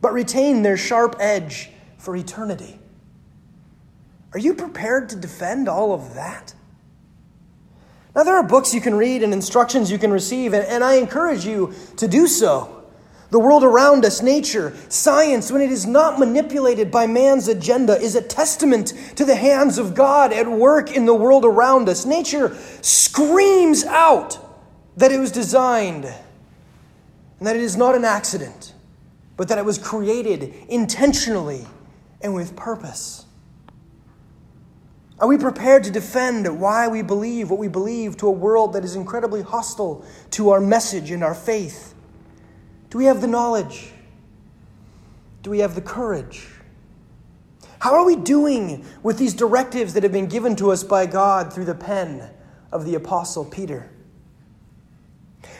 but 0.00 0.12
retain 0.12 0.62
their 0.62 0.76
sharp 0.76 1.16
edge 1.18 1.70
for 1.98 2.14
eternity. 2.14 2.78
Are 4.32 4.38
you 4.38 4.54
prepared 4.54 5.08
to 5.08 5.16
defend 5.16 5.68
all 5.68 5.92
of 5.92 6.14
that? 6.14 6.54
Now, 8.14 8.24
there 8.24 8.34
are 8.34 8.42
books 8.42 8.74
you 8.74 8.80
can 8.80 8.94
read 8.94 9.22
and 9.22 9.32
instructions 9.32 9.90
you 9.90 9.98
can 9.98 10.12
receive, 10.12 10.52
and, 10.52 10.64
and 10.66 10.82
I 10.82 10.94
encourage 10.94 11.44
you 11.44 11.74
to 11.96 12.08
do 12.08 12.26
so. 12.26 12.80
The 13.30 13.38
world 13.38 13.62
around 13.62 14.04
us, 14.04 14.22
nature, 14.22 14.76
science, 14.88 15.52
when 15.52 15.62
it 15.62 15.70
is 15.70 15.86
not 15.86 16.18
manipulated 16.18 16.90
by 16.90 17.06
man's 17.06 17.46
agenda, 17.46 17.96
is 17.96 18.16
a 18.16 18.22
testament 18.22 18.92
to 19.14 19.24
the 19.24 19.36
hands 19.36 19.78
of 19.78 19.94
God 19.94 20.32
at 20.32 20.50
work 20.50 20.90
in 20.90 21.06
the 21.06 21.14
world 21.14 21.44
around 21.44 21.88
us. 21.88 22.04
Nature 22.04 22.56
screams 22.82 23.84
out 23.84 24.38
that 24.96 25.12
it 25.12 25.18
was 25.18 25.30
designed 25.30 26.04
and 26.04 27.46
that 27.46 27.54
it 27.54 27.62
is 27.62 27.76
not 27.76 27.94
an 27.94 28.04
accident, 28.04 28.74
but 29.36 29.46
that 29.48 29.58
it 29.58 29.64
was 29.64 29.78
created 29.78 30.52
intentionally 30.68 31.64
and 32.20 32.34
with 32.34 32.56
purpose. 32.56 33.26
Are 35.20 35.28
we 35.28 35.36
prepared 35.36 35.84
to 35.84 35.90
defend 35.90 36.60
why 36.60 36.88
we 36.88 37.02
believe 37.02 37.50
what 37.50 37.58
we 37.58 37.68
believe 37.68 38.16
to 38.18 38.26
a 38.26 38.30
world 38.30 38.72
that 38.72 38.84
is 38.84 38.96
incredibly 38.96 39.42
hostile 39.42 40.02
to 40.30 40.48
our 40.48 40.60
message 40.60 41.10
and 41.10 41.22
our 41.22 41.34
faith? 41.34 41.94
Do 42.88 42.96
we 42.96 43.04
have 43.04 43.20
the 43.20 43.26
knowledge? 43.26 43.90
Do 45.42 45.50
we 45.50 45.58
have 45.58 45.74
the 45.74 45.82
courage? 45.82 46.48
How 47.80 47.94
are 47.94 48.04
we 48.04 48.16
doing 48.16 48.84
with 49.02 49.18
these 49.18 49.34
directives 49.34 49.92
that 49.92 50.02
have 50.04 50.12
been 50.12 50.26
given 50.26 50.56
to 50.56 50.70
us 50.70 50.82
by 50.84 51.04
God 51.04 51.52
through 51.52 51.66
the 51.66 51.74
pen 51.74 52.30
of 52.72 52.86
the 52.86 52.94
Apostle 52.94 53.44
Peter? 53.44 53.90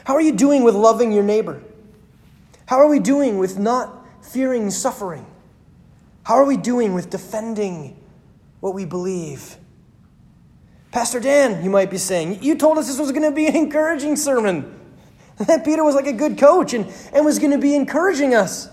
How 0.05 0.15
are 0.15 0.23
you 0.23 0.33
doing 0.33 0.65
with 0.65 0.75
loving 0.75 1.13
your 1.13 1.23
neighbor? 1.23 1.63
How 2.65 2.79
are 2.79 2.89
we 2.89 2.99
doing 2.99 3.37
with 3.37 3.59
not 3.59 4.07
fearing 4.23 4.71
suffering? 4.71 5.27
How 6.25 6.37
are 6.37 6.47
we 6.47 6.57
doing 6.57 6.95
with 6.95 7.11
defending 7.11 8.00
what 8.61 8.75
we 8.75 8.85
believe. 8.85 9.57
Pastor 10.93 11.21
Dan, 11.21 11.63
you 11.63 11.71
might 11.71 11.91
be 11.91 11.99
saying, 11.99 12.43
you 12.43 12.57
told 12.57 12.79
us 12.79 12.89
this 12.89 12.99
was 12.99 13.13
going 13.13 13.23
to 13.23 13.31
be 13.31 13.47
an 13.47 13.57
encouraging 13.57 14.17
sermon. 14.17 14.77
That 15.47 15.65
Peter 15.65 15.83
was 15.83 15.95
like 15.95 16.07
a 16.07 16.13
good 16.13 16.37
coach 16.37 16.75
and, 16.75 16.87
and 17.15 17.25
was 17.25 17.39
going 17.39 17.53
to 17.53 17.59
be 17.59 17.75
encouraging 17.75 18.35
us. 18.35 18.69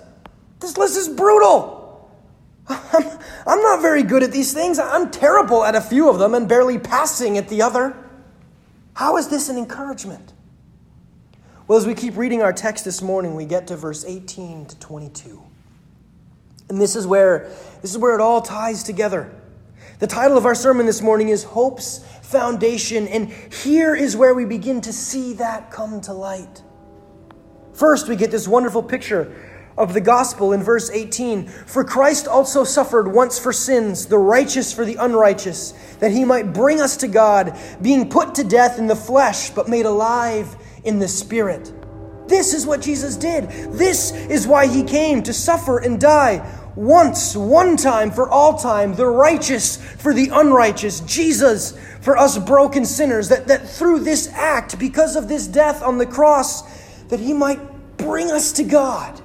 This 0.60 0.78
list 0.78 0.98
is 0.98 1.08
brutal. 1.08 2.12
I'm, 2.68 3.20
I'm 3.46 3.62
not 3.62 3.82
very 3.82 4.04
good 4.04 4.22
at 4.22 4.34
these 4.34 4.54
things. 4.54 4.78
I'm 4.78 5.10
terrible 5.10 5.64
at 5.64 5.76
a 5.76 5.82
few 5.82 6.10
of 6.10 6.20
them 6.20 6.34
and 6.34 6.46
barely 6.50 6.78
passing 6.78 7.38
at 7.38 7.48
the 7.48 7.62
other. 7.62 7.96
How 8.96 9.16
is 9.16 9.30
this 9.30 9.48
an 9.48 9.58
encouragement? 9.58 10.34
Well, 11.68 11.78
as 11.78 11.88
we 11.88 11.94
keep 11.94 12.18
reading 12.18 12.42
our 12.42 12.52
text 12.52 12.84
this 12.84 13.02
morning, 13.02 13.36
we 13.36 13.46
get 13.46 13.68
to 13.68 13.78
verse 13.78 14.04
18 14.04 14.66
to 14.66 14.80
22. 14.80 15.42
And 16.68 16.82
this 16.82 16.98
is 16.98 17.08
where 17.08 17.50
this 17.82 17.92
is 17.92 17.98
where 17.98 18.14
it 18.14 18.20
all 18.20 18.42
ties 18.42 18.84
together. 18.84 19.34
The 20.00 20.06
title 20.06 20.38
of 20.38 20.46
our 20.46 20.54
sermon 20.54 20.86
this 20.86 21.02
morning 21.02 21.30
is 21.30 21.44
Hope's 21.44 22.06
Foundation, 22.22 23.08
and 23.08 23.32
here 23.32 23.96
is 23.96 24.16
where 24.16 24.36
we 24.36 24.46
begin 24.46 24.80
to 24.82 24.94
see 24.94 25.34
that 25.34 25.72
come 25.72 26.02
to 26.02 26.14
light. 26.14 26.62
First, 27.74 28.08
we 28.08 28.16
get 28.16 28.30
this 28.30 28.48
wonderful 28.48 28.84
picture 28.84 29.36
of 29.76 29.96
the 29.96 30.02
gospel 30.02 30.54
in 30.54 30.62
verse 30.62 30.92
18. 30.92 31.48
For 31.48 31.84
Christ 31.84 32.28
also 32.28 32.64
suffered 32.64 33.12
once 33.12 33.40
for 33.40 33.52
sins, 33.52 34.06
the 34.06 34.20
righteous 34.20 34.72
for 34.72 34.86
the 34.86 34.98
unrighteous, 34.98 35.72
that 36.00 36.12
he 36.12 36.24
might 36.24 36.54
bring 36.54 36.80
us 36.80 36.96
to 36.98 37.08
God, 37.08 37.58
being 37.82 38.08
put 38.08 38.36
to 38.36 38.44
death 38.44 38.78
in 38.78 38.86
the 38.86 38.96
flesh, 38.96 39.50
but 39.50 39.68
made 39.68 39.88
alive 39.88 40.56
in 40.84 41.00
the 41.00 41.08
spirit. 41.08 41.74
This 42.28 42.54
is 42.54 42.68
what 42.68 42.82
Jesus 42.82 43.16
did. 43.16 43.50
This 43.72 44.12
is 44.12 44.46
why 44.46 44.68
he 44.68 44.84
came 44.84 45.24
to 45.24 45.34
suffer 45.34 45.80
and 45.80 46.00
die 46.00 46.46
once, 46.78 47.36
one 47.36 47.76
time 47.76 48.12
for 48.12 48.30
all 48.30 48.56
time, 48.56 48.94
the 48.94 49.08
righteous 49.08 49.78
for 49.78 50.14
the 50.14 50.30
unrighteous, 50.32 51.00
Jesus 51.02 51.78
for 52.02 52.16
us 52.16 52.38
broken 52.38 52.86
sinners, 52.86 53.30
that, 53.30 53.48
that 53.48 53.68
through 53.68 54.00
this 54.00 54.30
act, 54.30 54.78
because 54.78 55.16
of 55.16 55.28
this 55.28 55.48
death 55.48 55.82
on 55.82 55.98
the 55.98 56.06
cross, 56.06 56.62
that 57.06 57.20
he 57.20 57.34
might 57.34 57.60
bring 57.98 58.32
us 58.32 58.52
to 58.54 58.64
God. 58.64 59.20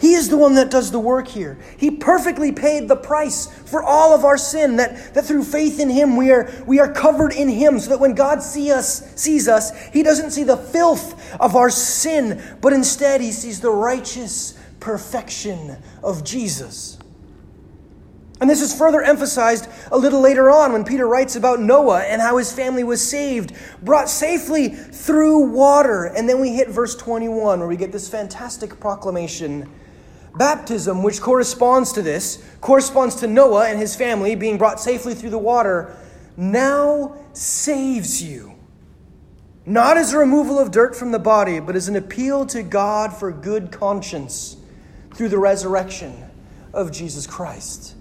He 0.00 0.14
is 0.14 0.28
the 0.28 0.36
one 0.36 0.56
that 0.56 0.72
does 0.72 0.90
the 0.90 0.98
work 0.98 1.28
here. 1.28 1.56
He 1.76 1.92
perfectly 1.92 2.50
paid 2.50 2.88
the 2.88 2.96
price 2.96 3.46
for 3.46 3.84
all 3.84 4.12
of 4.12 4.24
our 4.24 4.36
sin, 4.36 4.76
that, 4.76 5.14
that 5.14 5.24
through 5.24 5.44
faith 5.44 5.78
in 5.78 5.88
Him 5.88 6.16
we 6.16 6.32
are, 6.32 6.50
we 6.66 6.80
are 6.80 6.92
covered 6.92 7.32
in 7.32 7.48
Him, 7.48 7.78
so 7.78 7.90
that 7.90 8.00
when 8.00 8.16
God 8.16 8.42
see 8.42 8.72
us, 8.72 9.14
sees 9.14 9.46
us, 9.46 9.70
He 9.92 10.02
doesn't 10.02 10.32
see 10.32 10.42
the 10.42 10.56
filth 10.56 11.40
of 11.40 11.54
our 11.54 11.70
sin, 11.70 12.42
but 12.60 12.72
instead 12.72 13.20
He 13.20 13.30
sees 13.30 13.60
the 13.60 13.70
righteous 13.70 14.58
perfection 14.82 15.78
of 16.02 16.24
Jesus. 16.24 16.98
And 18.40 18.50
this 18.50 18.60
is 18.60 18.76
further 18.76 19.00
emphasized 19.00 19.68
a 19.92 19.96
little 19.96 20.20
later 20.20 20.50
on 20.50 20.72
when 20.72 20.84
Peter 20.84 21.06
writes 21.06 21.36
about 21.36 21.60
Noah 21.60 22.02
and 22.02 22.20
how 22.20 22.38
his 22.38 22.52
family 22.52 22.82
was 22.82 23.00
saved, 23.00 23.54
brought 23.82 24.10
safely 24.10 24.68
through 24.70 25.52
water. 25.52 26.06
And 26.06 26.28
then 26.28 26.40
we 26.40 26.56
hit 26.56 26.68
verse 26.68 26.96
21 26.96 27.60
where 27.60 27.68
we 27.68 27.76
get 27.76 27.92
this 27.92 28.08
fantastic 28.08 28.80
proclamation. 28.80 29.70
Baptism, 30.34 31.04
which 31.04 31.20
corresponds 31.20 31.92
to 31.92 32.02
this, 32.02 32.44
corresponds 32.60 33.14
to 33.16 33.28
Noah 33.28 33.68
and 33.68 33.78
his 33.78 33.94
family 33.94 34.34
being 34.34 34.58
brought 34.58 34.80
safely 34.80 35.14
through 35.14 35.30
the 35.30 35.38
water, 35.38 35.96
now 36.36 37.14
saves 37.34 38.20
you. 38.20 38.54
Not 39.64 39.96
as 39.96 40.12
a 40.12 40.18
removal 40.18 40.58
of 40.58 40.72
dirt 40.72 40.96
from 40.96 41.12
the 41.12 41.20
body, 41.20 41.60
but 41.60 41.76
as 41.76 41.86
an 41.86 41.94
appeal 41.94 42.44
to 42.46 42.64
God 42.64 43.12
for 43.12 43.30
good 43.30 43.70
conscience 43.70 44.56
through 45.14 45.28
the 45.28 45.38
resurrection 45.38 46.14
of 46.72 46.92
Jesus 46.92 47.26
Christ. 47.26 47.94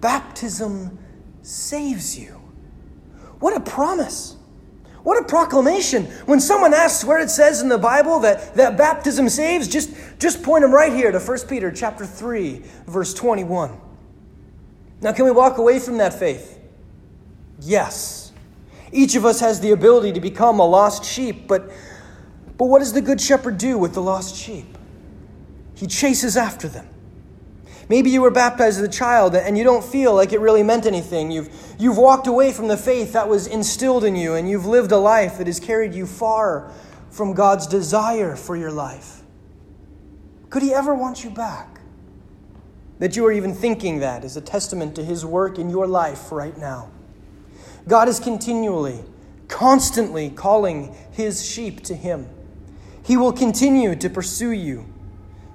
Baptism 0.00 0.98
saves 1.42 2.18
you. 2.18 2.40
What 3.40 3.56
a 3.56 3.60
promise! 3.60 4.36
What 5.02 5.22
a 5.22 5.24
proclamation. 5.24 6.04
When 6.26 6.40
someone 6.40 6.74
asks 6.74 7.04
where 7.04 7.20
it 7.20 7.30
says 7.30 7.62
in 7.62 7.68
the 7.68 7.78
Bible 7.78 8.20
that, 8.20 8.54
that 8.56 8.76
baptism 8.76 9.28
saves, 9.28 9.68
just, 9.68 9.90
just 10.18 10.42
point 10.42 10.62
them 10.62 10.72
right 10.72 10.92
here 10.92 11.10
to 11.12 11.18
1 11.18 11.38
Peter 11.48 11.70
chapter 11.70 12.04
3, 12.04 12.62
verse 12.86 13.14
21. 13.14 13.80
Now, 15.00 15.12
can 15.12 15.24
we 15.24 15.30
walk 15.30 15.58
away 15.58 15.78
from 15.78 15.98
that 15.98 16.12
faith? 16.12 16.58
Yes. 17.60 18.32
Each 18.92 19.14
of 19.14 19.24
us 19.24 19.40
has 19.40 19.60
the 19.60 19.70
ability 19.70 20.12
to 20.12 20.20
become 20.20 20.60
a 20.60 20.66
lost 20.66 21.04
sheep, 21.04 21.46
but, 21.46 21.70
but 22.56 22.66
what 22.66 22.80
does 22.80 22.92
the 22.92 23.00
Good 23.00 23.20
Shepherd 23.20 23.58
do 23.58 23.78
with 23.78 23.94
the 23.94 24.02
lost 24.02 24.34
sheep? 24.34 24.77
He 25.78 25.86
chases 25.86 26.36
after 26.36 26.66
them. 26.66 26.88
Maybe 27.88 28.10
you 28.10 28.20
were 28.20 28.32
baptized 28.32 28.80
as 28.80 28.84
a 28.84 28.90
child 28.90 29.36
and 29.36 29.56
you 29.56 29.62
don't 29.62 29.84
feel 29.84 30.12
like 30.12 30.32
it 30.32 30.40
really 30.40 30.64
meant 30.64 30.86
anything. 30.86 31.30
You've, 31.30 31.48
you've 31.78 31.96
walked 31.96 32.26
away 32.26 32.52
from 32.52 32.66
the 32.66 32.76
faith 32.76 33.12
that 33.12 33.28
was 33.28 33.46
instilled 33.46 34.02
in 34.02 34.16
you 34.16 34.34
and 34.34 34.50
you've 34.50 34.66
lived 34.66 34.90
a 34.90 34.98
life 34.98 35.38
that 35.38 35.46
has 35.46 35.60
carried 35.60 35.94
you 35.94 36.04
far 36.04 36.72
from 37.10 37.32
God's 37.32 37.68
desire 37.68 38.34
for 38.34 38.56
your 38.56 38.72
life. 38.72 39.22
Could 40.50 40.64
He 40.64 40.74
ever 40.74 40.96
want 40.96 41.22
you 41.22 41.30
back? 41.30 41.80
That 42.98 43.14
you 43.14 43.24
are 43.26 43.32
even 43.32 43.54
thinking 43.54 44.00
that 44.00 44.24
is 44.24 44.36
a 44.36 44.40
testament 44.40 44.96
to 44.96 45.04
His 45.04 45.24
work 45.24 45.60
in 45.60 45.70
your 45.70 45.86
life 45.86 46.32
right 46.32 46.58
now. 46.58 46.90
God 47.86 48.08
is 48.08 48.18
continually, 48.18 48.98
constantly 49.46 50.28
calling 50.28 50.92
His 51.12 51.48
sheep 51.48 51.84
to 51.84 51.94
Him. 51.94 52.26
He 53.04 53.16
will 53.16 53.32
continue 53.32 53.94
to 53.94 54.10
pursue 54.10 54.50
you. 54.50 54.84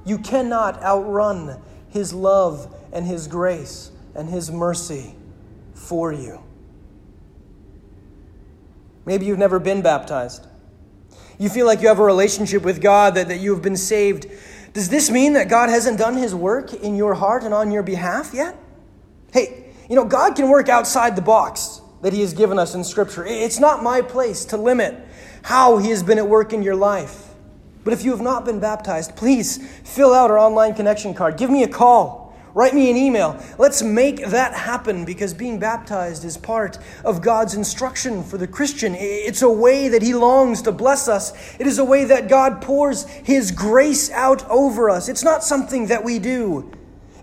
You 0.05 0.17
cannot 0.17 0.81
outrun 0.81 1.61
His 1.89 2.13
love 2.13 2.73
and 2.91 3.05
His 3.05 3.27
grace 3.27 3.91
and 4.15 4.29
His 4.29 4.51
mercy 4.51 5.15
for 5.73 6.11
you. 6.11 6.41
Maybe 9.05 9.25
you've 9.25 9.39
never 9.39 9.59
been 9.59 9.81
baptized. 9.81 10.47
You 11.37 11.49
feel 11.49 11.65
like 11.65 11.81
you 11.81 11.87
have 11.87 11.99
a 11.99 12.03
relationship 12.03 12.63
with 12.63 12.81
God, 12.81 13.15
that, 13.15 13.27
that 13.27 13.39
you 13.39 13.53
have 13.53 13.61
been 13.61 13.75
saved. 13.75 14.27
Does 14.73 14.89
this 14.89 15.09
mean 15.09 15.33
that 15.33 15.49
God 15.49 15.69
hasn't 15.69 15.97
done 15.97 16.15
His 16.15 16.33
work 16.33 16.73
in 16.73 16.95
your 16.95 17.13
heart 17.13 17.43
and 17.43 17.53
on 17.53 17.71
your 17.71 17.83
behalf 17.83 18.33
yet? 18.33 18.55
Hey, 19.31 19.73
you 19.89 19.95
know, 19.95 20.05
God 20.05 20.35
can 20.35 20.49
work 20.49 20.69
outside 20.69 21.15
the 21.15 21.21
box 21.21 21.81
that 22.01 22.13
He 22.13 22.21
has 22.21 22.33
given 22.33 22.59
us 22.59 22.75
in 22.75 22.83
Scripture. 22.83 23.25
It's 23.25 23.59
not 23.59 23.83
my 23.83 24.01
place 24.01 24.45
to 24.45 24.57
limit 24.57 24.95
how 25.41 25.77
He 25.77 25.89
has 25.89 26.03
been 26.03 26.17
at 26.17 26.27
work 26.27 26.53
in 26.53 26.63
your 26.63 26.75
life. 26.75 27.32
But 27.83 27.93
if 27.93 28.03
you 28.03 28.11
have 28.11 28.21
not 28.21 28.45
been 28.45 28.59
baptized, 28.59 29.15
please 29.15 29.57
fill 29.83 30.13
out 30.13 30.31
our 30.31 30.39
online 30.39 30.73
connection 30.73 31.13
card. 31.13 31.37
Give 31.37 31.49
me 31.49 31.63
a 31.63 31.67
call. 31.67 32.33
write 32.53 32.75
me 32.75 32.91
an 32.91 32.97
email. 32.97 33.43
Let's 33.57 33.81
make 33.81 34.25
that 34.27 34.53
happen 34.53 35.05
because 35.05 35.33
being 35.33 35.57
baptized 35.59 36.23
is 36.23 36.37
part 36.37 36.77
of 37.03 37.21
God's 37.21 37.55
instruction 37.55 38.23
for 38.23 38.37
the 38.37 38.47
Christian. 38.47 38.95
It's 38.95 39.41
a 39.41 39.49
way 39.49 39.87
that 39.89 40.01
He 40.01 40.13
longs 40.13 40.61
to 40.63 40.71
bless 40.71 41.07
us, 41.07 41.33
it 41.59 41.67
is 41.67 41.79
a 41.79 41.85
way 41.85 42.05
that 42.05 42.29
God 42.29 42.61
pours 42.61 43.05
His 43.05 43.51
grace 43.51 44.11
out 44.11 44.47
over 44.49 44.89
us. 44.89 45.09
It's 45.09 45.23
not 45.23 45.43
something 45.43 45.87
that 45.87 46.03
we 46.03 46.19
do. 46.19 46.71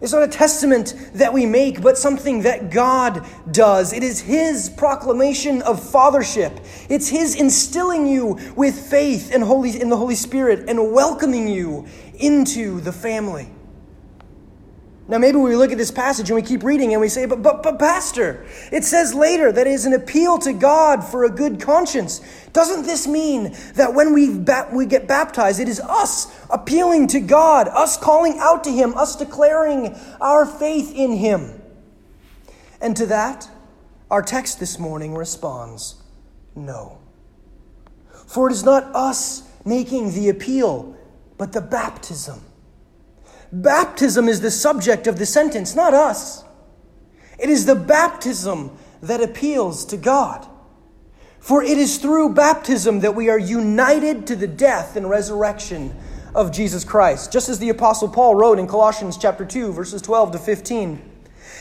It's 0.00 0.12
not 0.12 0.22
a 0.22 0.28
testament 0.28 0.94
that 1.14 1.32
we 1.32 1.44
make, 1.44 1.82
but 1.82 1.98
something 1.98 2.42
that 2.42 2.70
God 2.70 3.26
does. 3.50 3.92
It 3.92 4.02
is 4.02 4.20
His 4.20 4.70
proclamation 4.70 5.60
of 5.62 5.78
fathership. 5.78 6.64
It's 6.88 7.08
His 7.08 7.38
instilling 7.38 8.06
you 8.06 8.38
with 8.56 8.74
faith 8.74 9.30
in, 9.30 9.42
Holy, 9.42 9.78
in 9.78 9.90
the 9.90 9.96
Holy 9.98 10.14
Spirit 10.14 10.70
and 10.70 10.92
welcoming 10.92 11.48
you 11.48 11.86
into 12.14 12.80
the 12.80 12.92
family. 12.92 13.50
Now, 15.10 15.18
maybe 15.18 15.38
we 15.38 15.56
look 15.56 15.72
at 15.72 15.76
this 15.76 15.90
passage 15.90 16.30
and 16.30 16.36
we 16.36 16.42
keep 16.42 16.62
reading 16.62 16.92
and 16.92 17.00
we 17.00 17.08
say, 17.08 17.26
but, 17.26 17.42
but, 17.42 17.64
but, 17.64 17.80
Pastor, 17.80 18.46
it 18.70 18.84
says 18.84 19.12
later 19.12 19.50
that 19.50 19.66
it 19.66 19.72
is 19.72 19.84
an 19.84 19.92
appeal 19.92 20.38
to 20.38 20.52
God 20.52 21.02
for 21.02 21.24
a 21.24 21.28
good 21.28 21.60
conscience. 21.60 22.20
Doesn't 22.52 22.84
this 22.84 23.08
mean 23.08 23.56
that 23.74 23.92
when 23.92 24.14
we, 24.14 24.38
ba- 24.38 24.68
we 24.72 24.86
get 24.86 25.08
baptized, 25.08 25.58
it 25.58 25.68
is 25.68 25.80
us 25.80 26.32
appealing 26.48 27.08
to 27.08 27.18
God, 27.18 27.66
us 27.66 27.96
calling 27.96 28.36
out 28.38 28.62
to 28.62 28.70
Him, 28.70 28.94
us 28.94 29.16
declaring 29.16 29.98
our 30.20 30.46
faith 30.46 30.94
in 30.94 31.16
Him? 31.16 31.60
And 32.80 32.96
to 32.96 33.06
that, 33.06 33.50
our 34.12 34.22
text 34.22 34.60
this 34.60 34.78
morning 34.78 35.16
responds 35.16 35.96
no. 36.54 36.98
For 38.28 38.48
it 38.48 38.52
is 38.52 38.62
not 38.62 38.84
us 38.94 39.42
making 39.64 40.12
the 40.12 40.28
appeal, 40.28 40.96
but 41.36 41.52
the 41.52 41.60
baptism. 41.60 42.42
Baptism 43.52 44.28
is 44.28 44.40
the 44.40 44.50
subject 44.50 45.06
of 45.06 45.18
the 45.18 45.26
sentence, 45.26 45.74
not 45.74 45.94
us. 45.94 46.44
It 47.38 47.48
is 47.48 47.66
the 47.66 47.74
baptism 47.74 48.76
that 49.02 49.22
appeals 49.22 49.84
to 49.86 49.96
God. 49.96 50.46
For 51.40 51.62
it 51.62 51.78
is 51.78 51.98
through 51.98 52.34
baptism 52.34 53.00
that 53.00 53.14
we 53.14 53.30
are 53.30 53.38
united 53.38 54.26
to 54.26 54.36
the 54.36 54.46
death 54.46 54.94
and 54.94 55.08
resurrection 55.08 55.96
of 56.34 56.52
Jesus 56.52 56.84
Christ. 56.84 57.32
Just 57.32 57.48
as 57.48 57.58
the 57.58 57.70
apostle 57.70 58.08
Paul 58.08 58.34
wrote 58.34 58.58
in 58.58 58.66
Colossians 58.66 59.16
chapter 59.16 59.44
2 59.44 59.72
verses 59.72 60.02
12 60.02 60.32
to 60.32 60.38
15. 60.38 61.10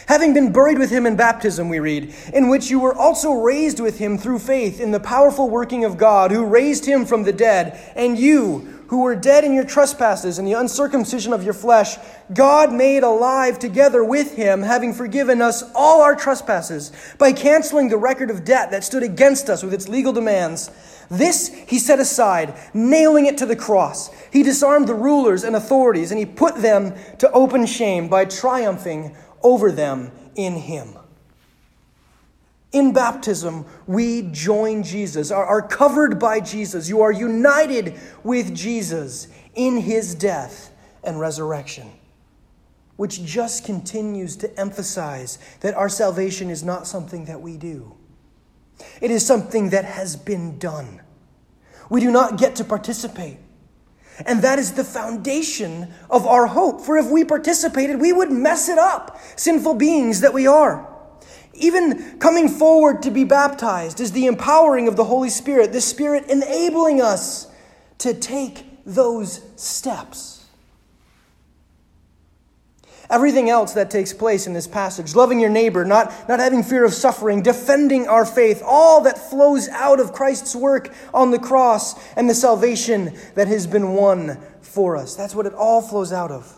Having 0.09 0.33
been 0.33 0.51
buried 0.51 0.79
with 0.79 0.89
him 0.89 1.05
in 1.05 1.15
baptism, 1.15 1.69
we 1.69 1.77
read, 1.77 2.15
in 2.33 2.49
which 2.49 2.71
you 2.71 2.79
were 2.79 2.95
also 2.95 3.31
raised 3.31 3.79
with 3.79 3.99
him 3.99 4.17
through 4.17 4.39
faith 4.39 4.81
in 4.81 4.89
the 4.89 4.99
powerful 4.99 5.47
working 5.47 5.85
of 5.85 5.99
God 5.99 6.31
who 6.31 6.47
raised 6.47 6.83
him 6.87 7.05
from 7.05 7.21
the 7.21 7.31
dead, 7.31 7.79
and 7.95 8.17
you 8.17 8.81
who 8.87 9.03
were 9.03 9.15
dead 9.15 9.43
in 9.43 9.53
your 9.53 9.65
trespasses 9.65 10.39
and 10.39 10.47
the 10.47 10.53
uncircumcision 10.53 11.31
of 11.31 11.43
your 11.43 11.53
flesh, 11.53 11.95
God 12.33 12.73
made 12.73 13.03
alive 13.03 13.59
together 13.59 14.03
with 14.03 14.35
him, 14.35 14.63
having 14.63 14.95
forgiven 14.95 15.43
us 15.43 15.61
all 15.75 16.01
our 16.01 16.15
trespasses 16.15 16.91
by 17.19 17.31
canceling 17.31 17.89
the 17.89 17.97
record 17.97 18.31
of 18.31 18.43
debt 18.43 18.71
that 18.71 18.83
stood 18.83 19.03
against 19.03 19.47
us 19.47 19.61
with 19.61 19.75
its 19.75 19.87
legal 19.87 20.11
demands. 20.11 20.71
This 21.11 21.49
he 21.67 21.77
set 21.77 21.99
aside, 21.99 22.55
nailing 22.73 23.27
it 23.27 23.37
to 23.37 23.45
the 23.45 23.55
cross. 23.55 24.09
He 24.31 24.41
disarmed 24.41 24.87
the 24.87 24.95
rulers 24.95 25.43
and 25.43 25.55
authorities, 25.55 26.09
and 26.09 26.17
he 26.17 26.25
put 26.25 26.55
them 26.55 26.95
to 27.19 27.31
open 27.31 27.67
shame 27.67 28.09
by 28.09 28.25
triumphing 28.25 29.15
over 29.43 29.71
them 29.71 30.11
in 30.35 30.53
him. 30.53 30.95
In 32.71 32.93
baptism, 32.93 33.65
we 33.87 34.21
join 34.31 34.83
Jesus, 34.83 35.31
are, 35.31 35.61
covered 35.61 36.19
by 36.19 36.39
Jesus. 36.39 36.87
You 36.87 37.01
are 37.01 37.11
united 37.11 37.99
with 38.23 38.55
Jesus 38.55 39.27
in 39.55 39.77
his 39.77 40.13
death 40.13 40.71
and 41.03 41.19
resurrection, 41.19 41.89
which 42.95 43.23
just 43.23 43.65
continues 43.65 44.35
to 44.37 44.59
emphasize 44.59 45.39
that 45.61 45.73
our 45.73 45.89
salvation 45.89 46.51
is 46.51 46.63
not 46.63 46.85
something 46.85 47.25
that 47.25 47.41
we 47.41 47.57
do, 47.57 47.95
it 49.01 49.09
is 49.09 49.25
something 49.25 49.71
that 49.71 49.85
has 49.85 50.15
been 50.15 50.59
done. 50.59 51.01
We 51.89 52.01
do 52.01 52.11
not 52.11 52.37
get 52.37 52.55
to 52.57 52.63
participate. 52.63 53.37
And 54.25 54.41
that 54.41 54.59
is 54.59 54.73
the 54.73 54.83
foundation 54.83 55.87
of 56.09 56.25
our 56.25 56.47
hope. 56.47 56.81
For 56.81 56.97
if 56.97 57.09
we 57.09 57.23
participated, 57.23 57.99
we 57.99 58.13
would 58.13 58.31
mess 58.31 58.69
it 58.69 58.77
up, 58.77 59.19
sinful 59.35 59.75
beings 59.75 60.21
that 60.21 60.33
we 60.33 60.47
are. 60.47 60.87
Even 61.53 62.19
coming 62.19 62.47
forward 62.47 63.01
to 63.03 63.11
be 63.11 63.23
baptized 63.23 63.99
is 63.99 64.11
the 64.11 64.25
empowering 64.25 64.87
of 64.87 64.95
the 64.95 65.03
Holy 65.03 65.29
Spirit, 65.29 65.73
the 65.73 65.81
Spirit 65.81 66.29
enabling 66.29 67.01
us 67.01 67.47
to 67.99 68.13
take 68.13 68.65
those 68.85 69.41
steps. 69.55 70.38
Everything 73.09 73.49
else 73.49 73.73
that 73.73 73.89
takes 73.89 74.13
place 74.13 74.45
in 74.45 74.53
this 74.53 74.67
passage, 74.67 75.15
loving 75.15 75.39
your 75.39 75.49
neighbor, 75.49 75.83
not, 75.83 76.13
not 76.29 76.39
having 76.39 76.61
fear 76.61 76.85
of 76.85 76.93
suffering, 76.93 77.41
defending 77.41 78.07
our 78.07 78.23
faith, 78.23 78.61
all 78.63 79.01
that 79.01 79.17
flows 79.17 79.67
out 79.69 79.99
of 79.99 80.13
Christ's 80.13 80.55
work 80.55 80.93
on 81.11 81.31
the 81.31 81.39
cross 81.39 81.95
and 82.15 82.29
the 82.29 82.35
salvation 82.35 83.17
that 83.33 83.47
has 83.47 83.65
been 83.65 83.93
won 83.93 84.37
for 84.61 84.95
us. 84.95 85.15
That's 85.15 85.33
what 85.33 85.47
it 85.47 85.53
all 85.55 85.81
flows 85.81 86.13
out 86.13 86.29
of. 86.29 86.55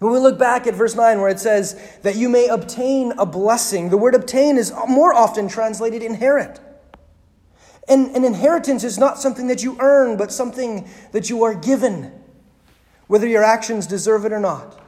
When 0.00 0.12
we 0.12 0.18
look 0.18 0.38
back 0.38 0.66
at 0.66 0.74
verse 0.74 0.94
9, 0.94 1.18
where 1.18 1.30
it 1.30 1.40
says 1.40 1.80
that 2.02 2.14
you 2.14 2.28
may 2.28 2.48
obtain 2.48 3.12
a 3.12 3.24
blessing, 3.24 3.88
the 3.88 3.96
word 3.96 4.14
obtain 4.14 4.58
is 4.58 4.72
more 4.86 5.14
often 5.14 5.48
translated 5.48 6.02
inherit. 6.02 6.60
And 7.88 8.14
an 8.14 8.24
inheritance 8.24 8.84
is 8.84 8.98
not 8.98 9.18
something 9.18 9.46
that 9.46 9.62
you 9.62 9.78
earn, 9.80 10.18
but 10.18 10.30
something 10.30 10.88
that 11.12 11.30
you 11.30 11.42
are 11.42 11.54
given, 11.54 12.12
whether 13.06 13.26
your 13.26 13.42
actions 13.42 13.86
deserve 13.86 14.26
it 14.26 14.32
or 14.32 14.38
not. 14.38 14.78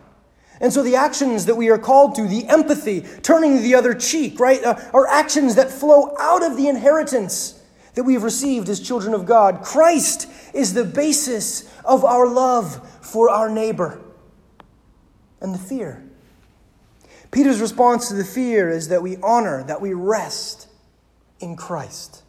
And 0.61 0.73
so 0.73 0.83
the 0.83 0.97
actions 0.97 1.47
that 1.47 1.57
we 1.57 1.71
are 1.71 1.79
called 1.79 2.15
to, 2.17 2.29
the 2.29 2.47
empathy, 2.47 3.01
turning 3.23 3.63
the 3.63 3.75
other 3.75 3.95
cheek, 3.95 4.39
right, 4.39 4.63
uh, 4.63 4.79
are 4.93 5.07
actions 5.07 5.55
that 5.55 5.71
flow 5.71 6.15
out 6.19 6.43
of 6.43 6.57
the 6.57 6.69
inheritance 6.69 7.61
that 7.95 8.05
we've 8.05 8.23
received 8.23 8.69
as 8.69 8.79
children 8.79 9.15
of 9.15 9.27
God. 9.27 9.63
Christ 9.63 10.29
is 10.55 10.75
the 10.75 10.85
basis 10.85 11.69
of 11.85 12.05
our 12.05 12.27
love 12.27 12.89
for 13.01 13.31
our 13.31 13.49
neighbor 13.49 14.01
and 15.41 15.55
the 15.55 15.59
fear. 15.59 16.05
Peter's 17.31 17.61
response 17.61 18.09
to 18.09 18.15
the 18.15 18.25
fear 18.25 18.69
is 18.69 18.89
that 18.89 19.03
we 19.03 19.17
honor, 19.23 19.63
that 19.65 19.81
we 19.81 19.95
rest 19.95 20.69
in 21.41 21.57
Christ. 21.57 22.23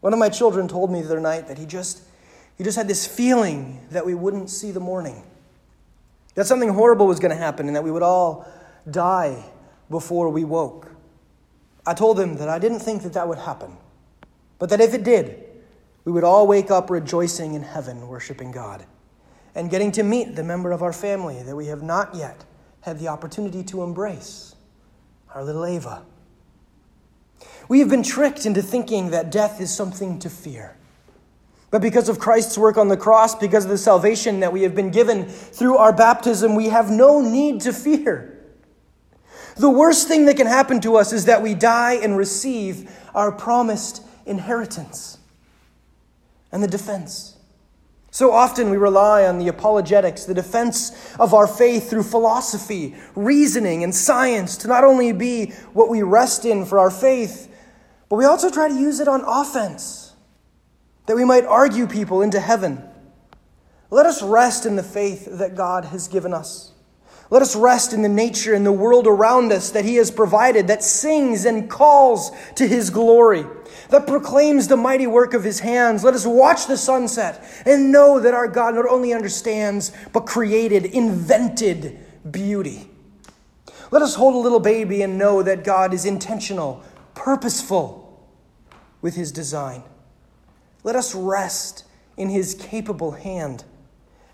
One 0.00 0.12
of 0.12 0.18
my 0.18 0.28
children 0.28 0.68
told 0.68 0.90
me 0.90 1.00
the 1.00 1.06
other 1.06 1.20
night 1.20 1.48
that 1.48 1.58
he 1.58 1.64
just, 1.64 2.02
he 2.58 2.64
just 2.64 2.76
had 2.76 2.88
this 2.88 3.06
feeling 3.06 3.80
that 3.90 4.04
we 4.04 4.14
wouldn't 4.14 4.50
see 4.50 4.72
the 4.72 4.80
morning, 4.80 5.22
that 6.34 6.46
something 6.46 6.70
horrible 6.70 7.06
was 7.06 7.20
going 7.20 7.30
to 7.30 7.42
happen, 7.42 7.66
and 7.66 7.76
that 7.76 7.84
we 7.84 7.90
would 7.90 8.02
all 8.02 8.46
die 8.90 9.44
before 9.90 10.28
we 10.28 10.44
woke. 10.44 10.90
I 11.86 11.94
told 11.94 12.16
them 12.16 12.36
that 12.36 12.48
I 12.48 12.58
didn't 12.58 12.80
think 12.80 13.02
that 13.02 13.12
that 13.14 13.28
would 13.28 13.38
happen, 13.38 13.76
but 14.58 14.70
that 14.70 14.80
if 14.80 14.94
it 14.94 15.04
did, 15.04 15.44
we 16.04 16.12
would 16.12 16.24
all 16.24 16.46
wake 16.46 16.70
up 16.70 16.90
rejoicing 16.90 17.54
in 17.54 17.62
heaven, 17.62 18.08
worshiping 18.08 18.50
God 18.50 18.86
and 19.54 19.70
getting 19.70 19.92
to 19.92 20.02
meet 20.02 20.34
the 20.34 20.42
member 20.42 20.72
of 20.72 20.82
our 20.82 20.92
family 20.92 21.42
that 21.42 21.54
we 21.54 21.66
have 21.66 21.82
not 21.82 22.14
yet 22.14 22.44
had 22.80 22.98
the 22.98 23.08
opportunity 23.08 23.62
to 23.62 23.82
embrace, 23.82 24.54
our 25.34 25.44
little 25.44 25.64
Ava. 25.64 26.02
We 27.68 27.80
have 27.80 27.88
been 27.88 28.02
tricked 28.02 28.46
into 28.46 28.62
thinking 28.62 29.10
that 29.10 29.30
death 29.30 29.60
is 29.60 29.72
something 29.72 30.18
to 30.20 30.30
fear. 30.30 30.76
But 31.72 31.80
because 31.80 32.10
of 32.10 32.18
Christ's 32.18 32.58
work 32.58 32.76
on 32.76 32.88
the 32.88 32.98
cross, 32.98 33.34
because 33.34 33.64
of 33.64 33.70
the 33.70 33.78
salvation 33.78 34.40
that 34.40 34.52
we 34.52 34.62
have 34.62 34.74
been 34.74 34.90
given 34.90 35.24
through 35.24 35.78
our 35.78 35.92
baptism, 35.92 36.54
we 36.54 36.68
have 36.68 36.90
no 36.90 37.22
need 37.22 37.62
to 37.62 37.72
fear. 37.72 38.38
The 39.56 39.70
worst 39.70 40.06
thing 40.06 40.26
that 40.26 40.36
can 40.36 40.46
happen 40.46 40.80
to 40.82 40.96
us 40.96 41.14
is 41.14 41.24
that 41.24 41.42
we 41.42 41.54
die 41.54 41.94
and 41.94 42.16
receive 42.16 42.90
our 43.14 43.32
promised 43.32 44.02
inheritance 44.26 45.16
and 46.52 46.62
the 46.62 46.68
defense. 46.68 47.36
So 48.10 48.32
often 48.32 48.68
we 48.68 48.76
rely 48.76 49.24
on 49.24 49.38
the 49.38 49.48
apologetics, 49.48 50.26
the 50.26 50.34
defense 50.34 51.16
of 51.18 51.32
our 51.32 51.46
faith 51.46 51.88
through 51.88 52.02
philosophy, 52.02 52.94
reasoning, 53.14 53.82
and 53.82 53.94
science 53.94 54.58
to 54.58 54.68
not 54.68 54.84
only 54.84 55.12
be 55.12 55.52
what 55.72 55.88
we 55.88 56.02
rest 56.02 56.44
in 56.44 56.66
for 56.66 56.78
our 56.78 56.90
faith, 56.90 57.48
but 58.10 58.16
we 58.16 58.26
also 58.26 58.50
try 58.50 58.68
to 58.68 58.74
use 58.74 59.00
it 59.00 59.08
on 59.08 59.22
offense, 59.26 60.01
that 61.06 61.16
we 61.16 61.24
might 61.24 61.44
argue 61.44 61.86
people 61.86 62.22
into 62.22 62.40
heaven. 62.40 62.82
Let 63.90 64.06
us 64.06 64.22
rest 64.22 64.66
in 64.66 64.76
the 64.76 64.82
faith 64.82 65.28
that 65.38 65.54
God 65.54 65.86
has 65.86 66.08
given 66.08 66.32
us. 66.32 66.72
Let 67.30 67.42
us 67.42 67.56
rest 67.56 67.92
in 67.92 68.02
the 68.02 68.08
nature 68.08 68.54
and 68.54 68.64
the 68.64 68.72
world 68.72 69.06
around 69.06 69.52
us 69.52 69.70
that 69.70 69.84
He 69.84 69.96
has 69.96 70.10
provided, 70.10 70.68
that 70.68 70.82
sings 70.82 71.44
and 71.44 71.68
calls 71.68 72.30
to 72.56 72.66
His 72.66 72.90
glory 72.90 73.44
that 73.92 74.06
proclaims 74.06 74.68
the 74.68 74.76
mighty 74.76 75.06
work 75.06 75.34
of 75.34 75.44
his 75.44 75.60
hands. 75.60 76.02
Let 76.02 76.14
us 76.14 76.26
watch 76.26 76.66
the 76.66 76.76
sunset 76.76 77.44
and 77.66 77.92
know 77.92 78.20
that 78.20 78.34
our 78.34 78.48
God 78.48 78.74
not 78.74 78.86
only 78.88 79.12
understands, 79.12 79.92
but 80.12 80.20
created, 80.20 80.86
invented 80.86 81.98
beauty. 82.30 82.88
Let 83.90 84.02
us 84.02 84.14
hold 84.14 84.34
a 84.34 84.38
little 84.38 84.60
baby 84.60 85.02
and 85.02 85.18
know 85.18 85.42
that 85.42 85.64
God 85.64 85.92
is 85.92 86.06
intentional, 86.06 86.82
purposeful 87.14 88.26
with 89.02 89.14
his 89.14 89.30
design. 89.30 89.82
Let 90.84 90.96
us 90.96 91.14
rest 91.14 91.84
in 92.16 92.28
his 92.28 92.54
capable 92.54 93.12
hand. 93.12 93.64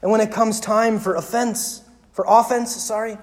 And 0.03 0.11
when 0.11 0.21
it 0.21 0.33
comes 0.33 0.61
time 0.61 0.99
for 0.99 1.15
offense, 1.15 1.83
for 2.13 2.25
offense, 2.29 2.75
sorry. 2.75 3.17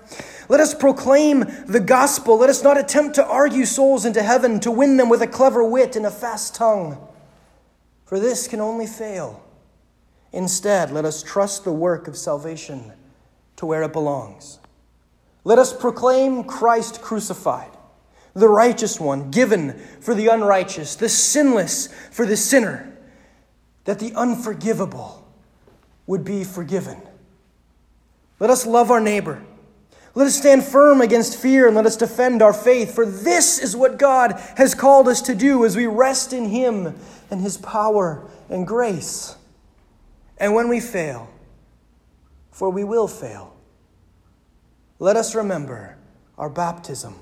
Let 0.47 0.61
us 0.61 0.73
proclaim 0.73 1.43
the 1.67 1.81
gospel. 1.81 2.37
Let 2.37 2.49
us 2.49 2.63
not 2.63 2.77
attempt 2.77 3.15
to 3.15 3.25
argue 3.25 3.65
souls 3.65 4.05
into 4.05 4.23
heaven, 4.23 4.59
to 4.61 4.71
win 4.71 4.95
them 4.95 5.09
with 5.09 5.21
a 5.21 5.27
clever 5.27 5.63
wit 5.63 5.97
and 5.97 6.05
a 6.05 6.11
fast 6.11 6.55
tongue. 6.55 6.97
For 8.05 8.19
this 8.19 8.47
can 8.47 8.61
only 8.61 8.87
fail. 8.87 9.43
Instead, 10.31 10.91
let 10.91 11.03
us 11.03 11.23
trust 11.23 11.65
the 11.65 11.73
work 11.73 12.07
of 12.07 12.15
salvation 12.15 12.93
to 13.57 13.65
where 13.65 13.83
it 13.83 13.91
belongs. 13.91 14.59
Let 15.43 15.59
us 15.59 15.73
proclaim 15.73 16.43
Christ 16.43 17.01
crucified, 17.01 17.71
the 18.33 18.47
righteous 18.47 18.99
one 18.99 19.29
given 19.29 19.77
for 19.99 20.15
the 20.15 20.27
unrighteous, 20.27 20.95
the 20.95 21.09
sinless 21.09 21.89
for 22.11 22.25
the 22.25 22.37
sinner, 22.37 22.94
that 23.85 23.99
the 23.99 24.13
unforgivable 24.13 25.25
would 26.05 26.23
be 26.23 26.43
forgiven 26.43 27.01
let 28.39 28.49
us 28.49 28.65
love 28.65 28.91
our 28.91 28.99
neighbor. 28.99 29.41
Let 30.13 30.27
us 30.27 30.35
stand 30.35 30.63
firm 30.63 31.01
against 31.01 31.37
fear 31.37 31.67
and 31.67 31.75
let 31.75 31.85
us 31.85 31.97
defend 31.97 32.41
our 32.41 32.53
faith, 32.53 32.93
for 32.95 33.05
this 33.05 33.59
is 33.59 33.75
what 33.75 33.97
God 33.97 34.31
has 34.57 34.73
called 34.73 35.07
us 35.07 35.21
to 35.23 35.35
do 35.35 35.65
as 35.65 35.75
we 35.75 35.87
rest 35.87 36.31
in 36.31 36.45
Him 36.45 36.95
and 37.29 37.41
His 37.41 37.57
power 37.57 38.25
and 38.49 38.65
grace. 38.65 39.35
And 40.37 40.53
when 40.53 40.69
we 40.69 40.79
fail, 40.79 41.29
for 42.51 42.69
we 42.69 42.83
will 42.83 43.07
fail, 43.07 43.55
let 44.99 45.17
us 45.17 45.35
remember 45.35 45.97
our 46.37 46.49
baptism. 46.49 47.15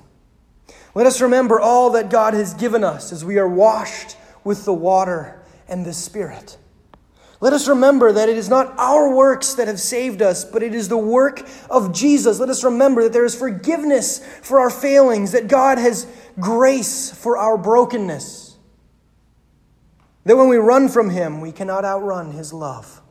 Let 0.94 1.06
us 1.06 1.20
remember 1.20 1.58
all 1.58 1.90
that 1.90 2.10
God 2.10 2.34
has 2.34 2.54
given 2.54 2.84
us 2.84 3.12
as 3.12 3.24
we 3.24 3.38
are 3.38 3.48
washed 3.48 4.16
with 4.44 4.64
the 4.64 4.72
water 4.72 5.40
and 5.68 5.84
the 5.84 5.92
Spirit. 5.92 6.58
Let 7.40 7.52
us 7.52 7.68
remember 7.68 8.10
that 8.12 8.28
it 8.30 8.38
is 8.38 8.48
not 8.48 8.74
our 8.78 9.14
works 9.14 9.54
that 9.54 9.68
have 9.68 9.78
saved 9.78 10.22
us, 10.22 10.44
but 10.44 10.62
it 10.62 10.74
is 10.74 10.88
the 10.88 10.96
work 10.96 11.46
of 11.68 11.92
Jesus. 11.92 12.40
Let 12.40 12.48
us 12.48 12.64
remember 12.64 13.02
that 13.02 13.12
there 13.12 13.24
is 13.24 13.34
forgiveness 13.34 14.24
for 14.42 14.60
our 14.60 14.70
failings, 14.70 15.32
that 15.32 15.48
God 15.48 15.76
has 15.76 16.06
grace 16.40 17.12
for 17.12 17.36
our 17.36 17.58
brokenness. 17.58 18.56
That 20.24 20.36
when 20.36 20.48
we 20.48 20.56
run 20.56 20.88
from 20.88 21.10
Him, 21.10 21.42
we 21.42 21.52
cannot 21.52 21.84
outrun 21.84 22.32
His 22.32 22.52
love. 22.52 23.02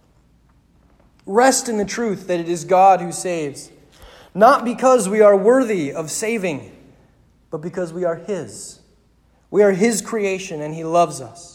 Rest 1.28 1.70
in 1.70 1.78
the 1.78 1.86
truth 1.86 2.26
that 2.28 2.40
it 2.40 2.50
is 2.50 2.66
God 2.66 3.02
who 3.02 3.12
saves, 3.12 3.72
not 4.34 4.66
because 4.66 5.08
we 5.08 5.22
are 5.22 5.38
worthy 5.38 5.94
of 5.94 6.10
saving, 6.10 6.76
but 7.52 7.60
because 7.60 7.94
we 7.94 8.04
are 8.04 8.16
His. 8.16 8.80
We 9.52 9.62
are 9.62 9.74
His 9.74 10.02
creation 10.02 10.60
and 10.60 10.74
He 10.74 10.84
loves 10.84 11.22
us. 11.22 11.53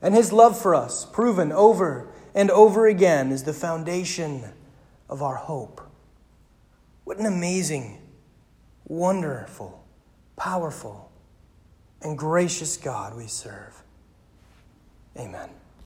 And 0.00 0.14
his 0.14 0.32
love 0.32 0.60
for 0.60 0.74
us, 0.74 1.04
proven 1.04 1.50
over 1.52 2.08
and 2.34 2.50
over 2.50 2.86
again, 2.86 3.32
is 3.32 3.44
the 3.44 3.52
foundation 3.52 4.44
of 5.08 5.22
our 5.22 5.36
hope. 5.36 5.80
What 7.04 7.18
an 7.18 7.26
amazing, 7.26 7.98
wonderful, 8.86 9.84
powerful, 10.36 11.10
and 12.02 12.16
gracious 12.16 12.76
God 12.76 13.16
we 13.16 13.26
serve. 13.26 13.82
Amen. 15.16 15.48